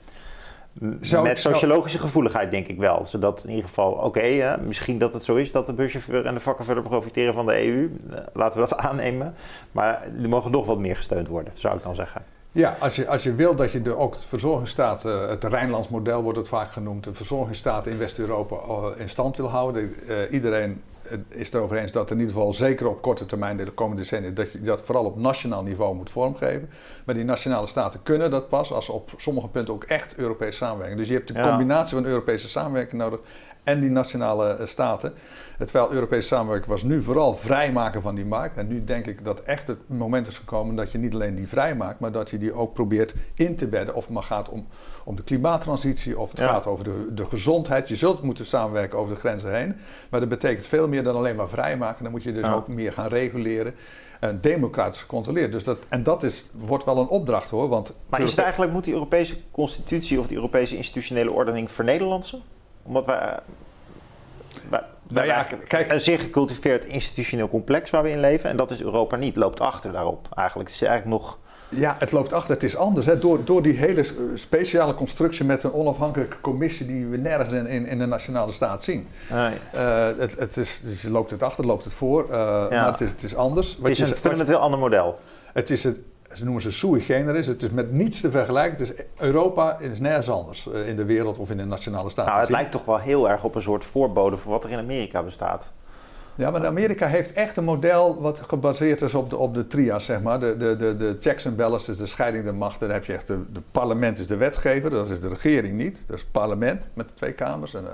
[1.23, 3.05] Met sociologische gevoeligheid denk ik wel.
[3.05, 6.39] Zodat in ieder geval, oké, misschien dat het zo is dat de buschauffeur en de
[6.39, 7.91] vakkenvuller profiteren van de EU.
[8.11, 9.35] Eh, laten we dat aannemen.
[9.71, 12.21] Maar die mogen nog wat meer gesteund worden, zou ik dan zeggen.
[12.51, 15.89] Ja, als je, als je wil dat je de, ook het verzorgingsstaat, uh, het Rijnlands
[15.89, 19.95] model wordt het vaak genoemd, de verzorgingsstaat in West-Europa uh, in stand wil houden.
[20.07, 20.81] Uh, iedereen
[21.27, 24.51] is erover eens dat in ieder geval zeker op korte termijn, de komende decennia, dat
[24.51, 26.69] je dat vooral op nationaal niveau moet vormgeven.
[27.05, 30.57] Maar die nationale staten kunnen dat pas als ze op sommige punten ook echt Europees
[30.57, 30.97] samenwerken.
[30.97, 33.19] Dus je hebt een combinatie van Europese samenwerking nodig
[33.63, 35.13] en die nationale eh, staten.
[35.57, 38.57] Terwijl Europese samenwerking was nu vooral vrijmaken van die markt.
[38.57, 41.47] En nu denk ik dat echt het moment is gekomen dat je niet alleen die
[41.47, 43.95] vrijmaakt, maar dat je die ook probeert in te bedden.
[43.95, 44.67] Of het maar gaat om,
[45.03, 47.87] om de klimaattransitie of het gaat over de, de gezondheid.
[47.87, 49.75] Je zult moeten samenwerken over de grenzen heen.
[50.09, 52.03] Maar dat betekent veel meer dan alleen maar vrijmaken.
[52.03, 53.75] Dan moet je dus ook meer gaan reguleren
[54.19, 55.51] en democratisch gecontroleerd.
[55.51, 57.67] Dus dat, en dat is, wordt wel een opdracht hoor.
[57.67, 62.41] Want maar is het eigenlijk, moet die Europese constitutie of die Europese institutionele ordening vernederlandsen?
[62.89, 63.39] Omdat wij,
[64.69, 68.49] wij, nou ja, kijk, een zeer gecultiveerd institutioneel complex waar we in leven.
[68.49, 69.35] En dat is Europa niet.
[69.35, 70.27] Loopt achter daarop.
[70.35, 71.37] Eigenlijk het is eigenlijk nog.
[71.69, 72.53] Ja, het loopt achter.
[72.53, 73.05] Het is anders.
[73.05, 73.19] Hè.
[73.19, 77.87] Door, door die hele speciale constructie met een onafhankelijke commissie die we nergens in, in,
[77.87, 79.07] in de nationale staat zien.
[79.31, 79.37] Ah,
[79.73, 80.11] ja.
[80.11, 82.23] uh, het, het is, dus je loopt het achter, loopt het voor.
[82.23, 82.67] Uh, ja.
[82.69, 83.77] Maar het is, het is anders.
[83.81, 85.19] Het is een fundamenteel ander model.
[85.53, 85.97] Het is het,
[86.33, 87.47] ze noemen ze sui generis.
[87.47, 88.77] Het is met niets te vergelijken.
[88.77, 92.31] Dus Europa is nergens anders eh, in de wereld of in de nationale staten.
[92.31, 94.77] Nou, het lijkt toch wel heel erg op een soort voorbode voor wat er in
[94.77, 95.71] Amerika bestaat.
[96.35, 100.05] Ja, maar Amerika heeft echt een model wat gebaseerd is op de, op de trias,
[100.05, 100.39] zeg maar.
[100.39, 102.87] De, de, de, de checks and balances, de scheiding der machten.
[102.87, 106.03] Daar heb je echt de, de parlement is de wetgever, dat is de regering niet.
[106.05, 107.85] Dat is het parlement met de twee kamers en,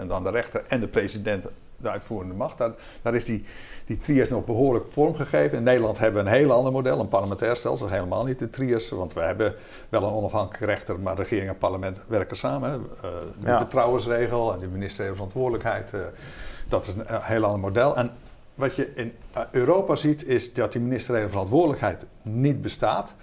[0.00, 1.46] en dan de rechter en de president,
[1.84, 2.58] de uitvoerende macht.
[2.58, 2.70] Daar,
[3.02, 3.44] daar is die,
[3.86, 5.58] die trias nog behoorlijk vormgegeven.
[5.58, 8.88] In Nederland hebben we een heel ander model, een parlementair stelsel, helemaal niet de trias.
[8.88, 9.54] Want we hebben
[9.88, 12.86] wel een onafhankelijke rechter, maar regering en parlement werken samen.
[12.96, 13.10] Uh,
[13.40, 16.00] de vertrouwensregel en de ministerie verantwoordelijkheid, uh,
[16.68, 17.96] dat is een heel ander model.
[17.96, 18.10] En
[18.54, 23.14] wat je in eh, Europa ziet, is dat die ministerie verantwoordelijkheid niet bestaat.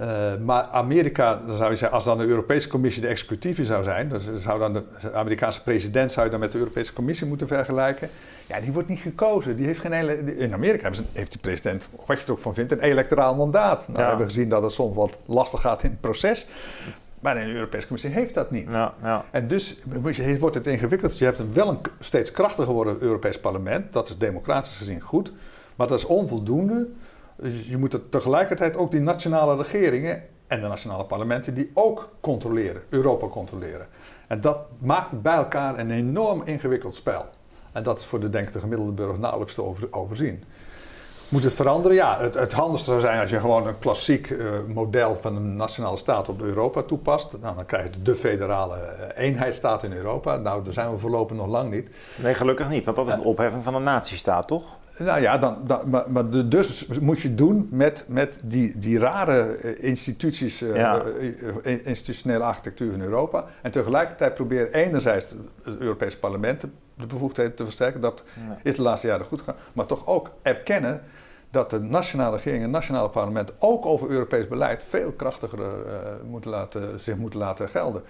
[0.00, 0.06] Uh,
[0.44, 4.08] maar Amerika, dan zou je zeggen, als dan de Europese Commissie de executieve zou zijn,
[4.08, 8.08] dus zou dan de Amerikaanse president zou je dan met de Europese Commissie moeten vergelijken.
[8.46, 9.56] Ja, die wordt niet gekozen.
[9.56, 12.72] Die heeft geen hele, in Amerika heeft de president, wat je er ook van vindt,
[12.72, 13.88] een electoraal mandaat.
[13.88, 16.48] Nou, we hebben gezien dat het soms wat lastig gaat in het proces.
[17.20, 18.70] Maar in de Europese Commissie heeft dat niet.
[18.70, 19.24] Ja, ja.
[19.30, 19.78] En dus
[20.38, 21.18] wordt het ingewikkeld.
[21.18, 23.92] Je hebt een wel een steeds krachtiger geworden Europees parlement.
[23.92, 25.32] Dat is democratisch gezien goed.
[25.76, 26.88] Maar dat is onvoldoende.
[27.42, 32.82] Dus je moet tegelijkertijd ook die nationale regeringen en de nationale parlementen die ook controleren,
[32.88, 33.86] Europa controleren.
[34.26, 37.24] En dat maakt bij elkaar een enorm ingewikkeld spel.
[37.72, 40.44] En dat is voor de, denk de gemiddelde burger nauwelijks te over, overzien.
[41.28, 41.96] Moet het veranderen?
[41.96, 45.56] Ja, het, het handigste zou zijn als je gewoon een klassiek uh, model van een
[45.56, 47.32] nationale staat op Europa toepast.
[47.40, 50.36] Nou, dan krijg je de federale uh, eenheidsstaat in Europa.
[50.36, 51.88] Nou, daar zijn we voorlopig nog lang niet.
[52.16, 54.64] Nee, gelukkig niet, want dat is een opheffing van een natiestaat, toch?
[55.04, 59.76] Nou ja, dan, dan, maar, maar dus moet je doen met, met die, die rare
[59.78, 61.02] instituties, uh, ja.
[61.62, 63.44] institutionele architectuur van Europa.
[63.62, 66.60] En tegelijkertijd proberen enerzijds het Europese parlement
[66.94, 68.00] de bevoegdheden te versterken.
[68.00, 68.58] Dat ja.
[68.62, 69.56] is de laatste jaren goed gegaan.
[69.72, 71.02] Maar toch ook erkennen
[71.50, 75.94] dat de nationale regering en nationale parlement ook over Europees beleid veel krachtiger uh,
[76.28, 78.02] moeten laten, zich moeten laten gelden.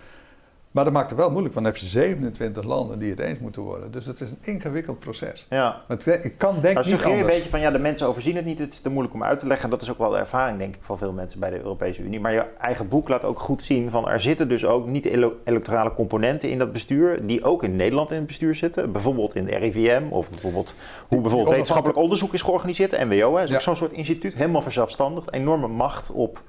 [0.70, 3.38] Maar dat maakt het wel moeilijk, want dan heb je 27 landen die het eens
[3.38, 3.90] moeten worden.
[3.90, 5.46] Dus het is een ingewikkeld proces.
[5.48, 5.82] Ja.
[5.88, 8.44] Maar ik kan denk nou, suggereer je een beetje van, ja, de mensen overzien het
[8.44, 9.64] niet, het is te moeilijk om uit te leggen.
[9.64, 12.02] En dat is ook wel de ervaring, denk ik, van veel mensen bij de Europese
[12.02, 12.20] Unie.
[12.20, 16.50] Maar je eigen boek laat ook goed zien van, er zitten dus ook niet-electorale componenten
[16.50, 18.92] in dat bestuur, die ook in Nederland in het bestuur zitten.
[18.92, 20.76] Bijvoorbeeld in de RIVM, of bijvoorbeeld
[21.08, 22.90] hoe bijvoorbeeld wetenschappelijk onderzoek is georganiseerd.
[22.90, 23.54] De NWO hè, is ja.
[23.54, 25.32] ook zo'n soort instituut, helemaal verzelfstandigd.
[25.32, 26.42] Enorme macht op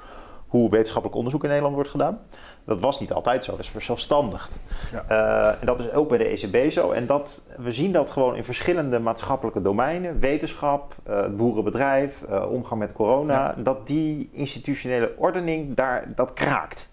[0.52, 2.20] hoe wetenschappelijk onderzoek in Nederland wordt gedaan.
[2.66, 4.58] Dat was niet altijd zo, dat is verzelfstandigd.
[4.92, 5.06] Ja.
[5.10, 6.92] Uh, en dat is ook bij de ECB zo.
[6.92, 12.80] En dat, we zien dat gewoon in verschillende maatschappelijke domeinen, wetenschap, het boerenbedrijf, uh, omgang
[12.80, 13.64] met corona, ja.
[13.64, 16.90] dat die institutionele ordening daar, dat kraakt.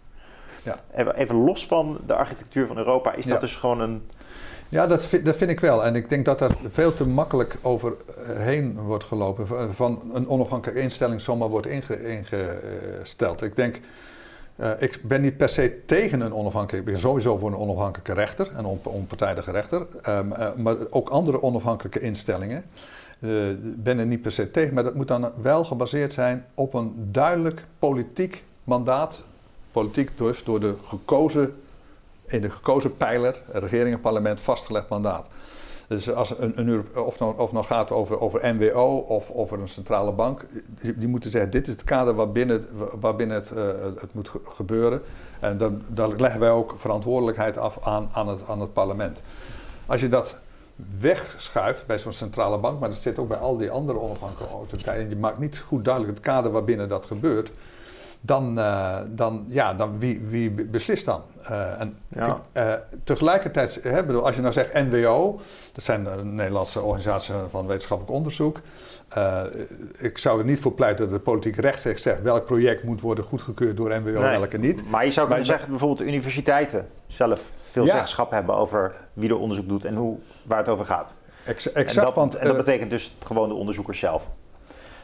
[0.62, 0.78] Ja.
[1.14, 4.10] Even, los van de architectuur van Europa, is dat dus gewoon een.
[4.68, 5.84] Ja, dat vind, dat vind ik wel.
[5.84, 9.46] En ik denk dat daar veel te makkelijk overheen wordt gelopen.
[9.74, 13.42] Van een onafhankelijke instelling zomaar wordt inge, ingesteld.
[13.42, 13.80] Ik denk
[14.60, 18.12] uh, ik ben niet per se tegen een onafhankelijke, ik ben sowieso voor een onafhankelijke
[18.12, 22.64] rechter, een on, onpartijdige rechter, um, uh, maar ook andere onafhankelijke instellingen.
[23.20, 26.74] Uh, ben er niet per se tegen, maar dat moet dan wel gebaseerd zijn op
[26.74, 29.22] een duidelijk politiek mandaat.
[29.72, 31.54] Politiek dus door de gekozen,
[32.26, 35.26] in de gekozen pijler, regering en parlement vastgelegd mandaat.
[35.88, 39.68] Dus als een, een, of, nou, of nou gaat over, over NWO of over een
[39.68, 40.44] centrale bank,
[40.96, 42.66] die, moeten zeggen: dit is het kader waarbinnen,
[43.00, 43.64] waarbinnen het, uh,
[44.00, 45.02] het moet gebeuren.
[45.40, 45.82] En dan,
[46.16, 49.22] leggen wij ook verantwoordelijkheid af aan, aan, het, aan het parlement.
[49.86, 50.36] Als je dat
[51.00, 55.04] wegschuift bij zo'n centrale bank, maar dat zit ook bij al die andere onafhankelijke autoriteiten,
[55.04, 57.50] en je maakt niet goed duidelijk het kader waarbinnen dat gebeurt
[58.20, 61.22] dan, uh, dan, ja, dan wie, wie beslist dan?
[61.42, 62.40] Uh, en ja.
[62.52, 62.72] uh,
[63.04, 65.40] tegelijkertijd, hè, bedoel, als je nou zegt NWO,
[65.72, 68.60] dat zijn de Nederlandse organisaties van wetenschappelijk onderzoek.
[69.98, 73.24] ik zou er niet voor pleiten dat de politiek rechtstreeks zegt welk project moet worden
[73.24, 74.90] goedgekeurd door NWO en nee, welke niet.
[74.90, 77.90] Maar je zou kunnen zeggen bijvoorbeeld de universiteiten zelf veel ja.
[77.90, 81.14] zeggenschap hebben over wie er onderzoek doet en hoe, waar het over gaat.
[81.44, 84.30] Ex exact, en dat, want, en dat betekent dus gewoon de onderzoekers zelf.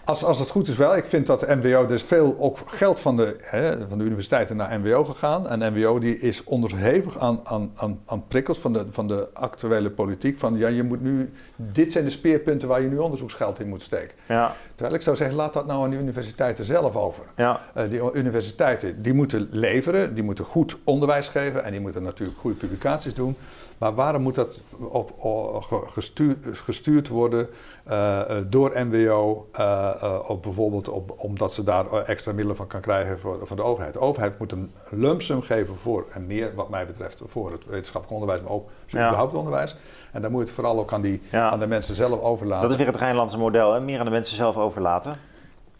[0.04, 0.96] Als, als het goed is wel.
[0.96, 4.04] Ik vind dat de NWO, er is veel ook geld van de, hè, van de
[4.04, 5.48] universiteiten naar NWO gegaan.
[5.48, 9.90] En NWO die is onderhevig aan, aan, aan, aan prikkels van de, van de actuele
[9.90, 10.38] politiek.
[10.38, 13.82] Van ja, je moet nu, dit zijn de speerpunten waar je nu onderzoeksgeld in moet
[13.82, 14.16] steken.
[14.26, 14.54] Ja.
[14.74, 17.24] Terwijl ik zou zeggen, laat dat nou aan de universiteiten zelf over.
[17.36, 17.60] Ja.
[17.76, 22.38] Uh, die universiteiten die moeten leveren, die moeten goed onderwijs geven en die moeten natuurlijk
[22.38, 23.36] goede publicaties doen.
[23.78, 27.48] Maar waarom moet dat op, op gestuurd, gestuurd worden
[27.90, 33.18] uh, door NWO, uh, op bijvoorbeeld op, omdat ze daar extra middelen van kan krijgen
[33.20, 33.92] voor, van de overheid?
[33.92, 37.66] De overheid moet een lump sum geven voor, en meer wat mij betreft, voor het
[37.66, 39.06] wetenschappelijk onderwijs, maar ook het ja.
[39.06, 39.76] überhaupt onderwijs.
[40.12, 41.50] En dan moet je het vooral ook aan, die, ja.
[41.50, 42.62] aan de mensen zelf overlaten.
[42.62, 43.80] Dat is weer het Rijnlandse model, hè?
[43.80, 45.16] meer aan de mensen zelf overlaten.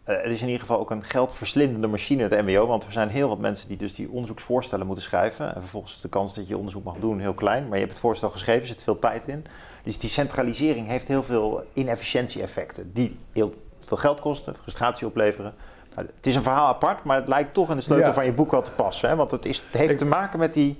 [0.05, 2.66] Het is in ieder geval ook een geldverslindende machine, het MBO.
[2.66, 5.55] Want er zijn heel wat mensen die dus die onderzoeksvoorstellen moeten schrijven.
[5.55, 7.62] En vervolgens is de kans dat je onderzoek mag doen heel klein.
[7.62, 9.46] Maar je hebt het voorstel geschreven, er zit veel tijd in.
[9.85, 12.91] Dus die centralisering heeft heel veel inefficiëntie-effecten.
[12.93, 13.55] Die heel
[13.85, 15.55] veel geld kosten, frustratie opleveren.
[15.95, 18.14] Nou, het is een verhaal apart, maar het lijkt toch in de sleutel ja.
[18.14, 19.09] van je boek wel te passen.
[19.09, 19.16] Hè?
[19.16, 19.99] Want het, is, het heeft Ik...
[19.99, 20.78] te maken met die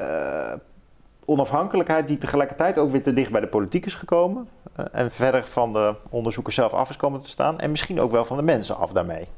[0.00, 0.52] uh,
[1.24, 4.48] onafhankelijkheid die tegelijkertijd ook weer te dicht bij de politiek is gekomen.
[4.80, 7.60] Uh, en verder van de onderzoekers zelf af is komen te staan.
[7.60, 9.28] En misschien ook wel van de mensen af daarmee.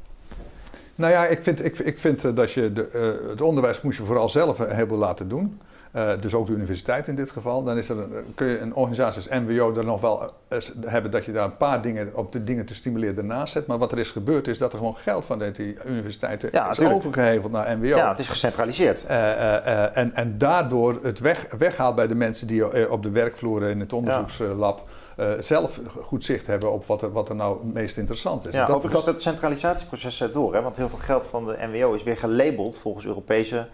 [0.94, 2.90] Nou ja, ik vind, ik, ik vind dat je de,
[3.22, 5.60] uh, het onderwijs moest je vooral zelf een heleboel laten doen.
[5.96, 7.64] Uh, dus ook de universiteit in dit geval.
[7.64, 11.10] Dan is er een, kun je een organisatie als MWO er nog wel uh, hebben
[11.10, 13.66] dat je daar een paar dingen op de dingen te stimuleren ernaast zet.
[13.66, 16.80] Maar wat er is gebeurd is dat er gewoon geld van die universiteiten ja, is
[16.80, 17.86] overgeheveld naar MWO.
[17.86, 19.04] Ja, het is gecentraliseerd.
[19.10, 23.80] Uh, en, en daardoor het weg, weghaalt bij de mensen die op de werkvloer in
[23.80, 24.88] het onderzoekslab.
[25.38, 28.54] Zelf goed zicht hebben op wat er, wat er nou het meest interessant is.
[28.54, 30.54] Ja, dat, overigens dat, het centralisatieproces zet door.
[30.54, 30.62] Hè?
[30.62, 33.68] Want heel veel geld van de MWO is weer gelabeld volgens Europese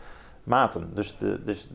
[0.46, 0.90] maten.
[0.94, 1.68] Dus, de, dus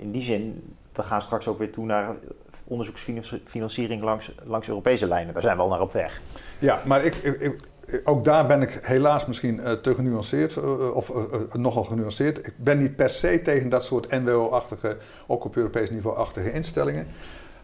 [0.00, 2.16] in die zin, we gaan straks ook weer toe naar
[2.64, 5.32] onderzoeksfinanciering langs, langs Europese lijnen.
[5.32, 6.20] Daar zijn we al naar op weg.
[6.58, 7.56] Ja, maar ik, ik,
[8.04, 11.12] ook daar ben ik helaas misschien uh, te genuanceerd, uh, of
[11.52, 12.38] nogal genuanceerd.
[12.38, 14.96] Ik ben niet per se tegen dat soort NWO-achtige,
[15.26, 17.06] ook op Europees niveau-achtige instellingen.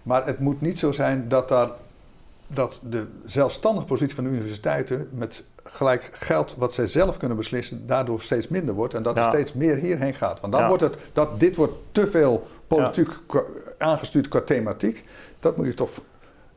[0.02, 1.70] Maar het moet niet zo zijn dat, daar,
[2.46, 7.86] dat de zelfstandige positie van de universiteiten met gelijk geld wat zij zelf kunnen beslissen,
[7.86, 8.94] daardoor steeds minder wordt.
[8.94, 10.40] En dat er steeds meer hierheen gaat.
[10.40, 13.08] Want dan wordt het, dat dit wordt te veel politiek
[13.78, 15.04] aangestuurd qua thematiek.
[15.40, 15.90] Dat moet je toch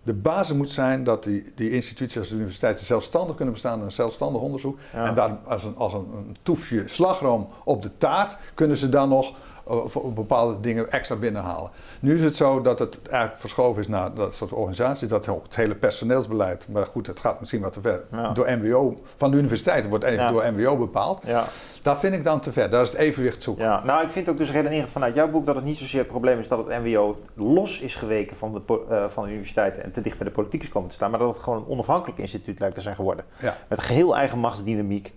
[0.03, 3.91] de basis moet zijn dat die, die instituties als de universiteiten zelfstandig kunnen bestaan, een
[3.91, 4.79] zelfstandig onderzoek.
[4.93, 9.09] En daar als een, als een, een toefje slagroom op de taart kunnen ze dan
[9.09, 9.33] nog
[9.69, 11.69] uh, voor bepaalde dingen extra binnenhalen.
[11.99, 15.43] Nu is het zo dat het eigenlijk verschoven is naar dat soort organisaties, dat ook
[15.43, 18.03] het hele personeelsbeleid, maar goed, het gaat misschien wat te ver,
[18.33, 21.21] door MWO, van de universiteiten wordt eigenlijk door MWO bepaald.
[21.25, 21.45] Ja.
[21.81, 23.63] Daar vind ik dan te ver, daar is het evenwicht zoeken.
[23.63, 26.09] Ja, nou ik vind ook dus redenerend vanuit jouw boek dat het niet zozeer het
[26.09, 29.91] probleem is dat het MWO los is geweken van de, uh, van de universiteiten en
[29.91, 32.19] te dicht bij de politiek is komen te staan, maar dat het gewoon een onafhankelijk
[32.19, 33.25] instituut lijkt te zijn geworden.
[33.67, 35.13] Met een geheel eigen machtsdynamiek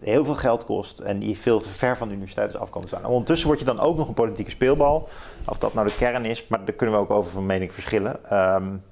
[0.00, 3.04] heel veel geld kost en die veel te ver van de universiteit is afkomen staan.
[3.04, 5.08] ondertussen word je dan ook nog een politieke speelbal.
[5.46, 8.38] Of dat nou de kern is, maar daar kunnen we ook over van mening verschillen.
[8.38, 8.82] Um,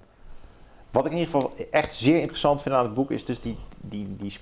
[0.90, 3.56] wat ik in ieder geval echt zeer interessant vind aan het boek is dus die,
[3.80, 4.38] die, die,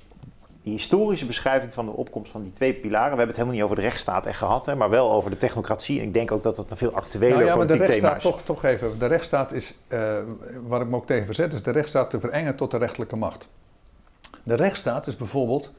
[0.62, 3.10] die, historische beschrijving van de opkomst van die twee pilaren.
[3.10, 5.36] We hebben het helemaal niet over de rechtsstaat echt gehad, hè, maar wel over de
[5.36, 6.00] technocratie.
[6.00, 8.42] En ik denk ook dat dat een veel actueler nou ja, maar de rechtsstaat, Toch,
[8.42, 10.18] toch even, de rechtsstaat is, uh,
[10.66, 13.48] waar ik me ook tegen verzet, is de rechtsstaat te verengen tot de rechterlijke macht.
[14.42, 15.72] De rechtsstaat is bijvoorbeeld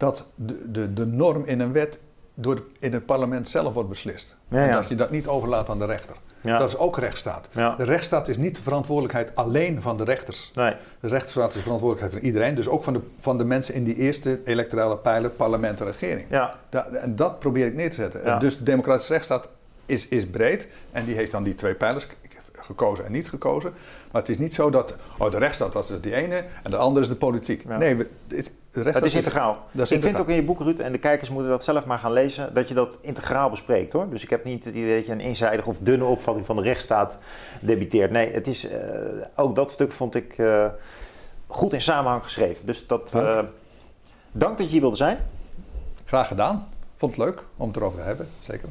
[0.00, 1.98] dat de, de, de norm in een wet
[2.34, 4.36] door in het parlement zelf wordt beslist.
[4.48, 6.16] En dat je dat niet overlaat aan de rechter.
[6.42, 7.48] Dat is ook rechtsstaat.
[7.52, 10.50] De rechtsstaat is niet de verantwoordelijkheid alleen van de rechters.
[10.54, 10.74] Nee.
[11.00, 12.54] De rechtsstaat is de verantwoordelijkheid van iedereen.
[12.54, 16.26] Dus ook van de, van de mensen in die eerste electorale pijler, parlement en regering.
[16.30, 16.54] Ja.
[17.02, 18.38] en dat probeer ik neer te zetten.
[18.38, 19.48] Dus de democratische rechtsstaat
[19.86, 20.68] is, is breed.
[20.92, 22.06] En die heeft dan die twee pijlers
[22.70, 23.72] gekozen en niet gekozen.
[24.10, 26.76] Maar het is niet zo dat oh, de rechtsstaat dat is die ene en de
[26.76, 27.64] andere is de politiek.
[27.64, 29.66] Nee, we, het, het is integraal.
[29.72, 31.98] Is, ik vind ook in je boek, Ruud, en de kijkers moeten dat zelf maar
[31.98, 34.08] gaan lezen, dat je dat integraal bespreekt hoor.
[34.10, 36.62] Dus ik heb niet het idee dat je een eenzijdige of dunne opvatting van de
[36.62, 37.18] rechtsstaat
[37.60, 38.10] debiteert.
[38.10, 38.72] Nee, het is, uh,
[39.36, 40.66] ook dat stuk vond ik uh,
[41.46, 42.66] goed in samenhang geschreven.
[42.66, 43.26] Dus dat, dank.
[43.26, 43.50] Uh,
[44.32, 45.18] dank dat je hier wilde zijn.
[46.04, 46.68] Graag gedaan.
[46.96, 48.68] Vond het leuk om het erover te hebben, zeker.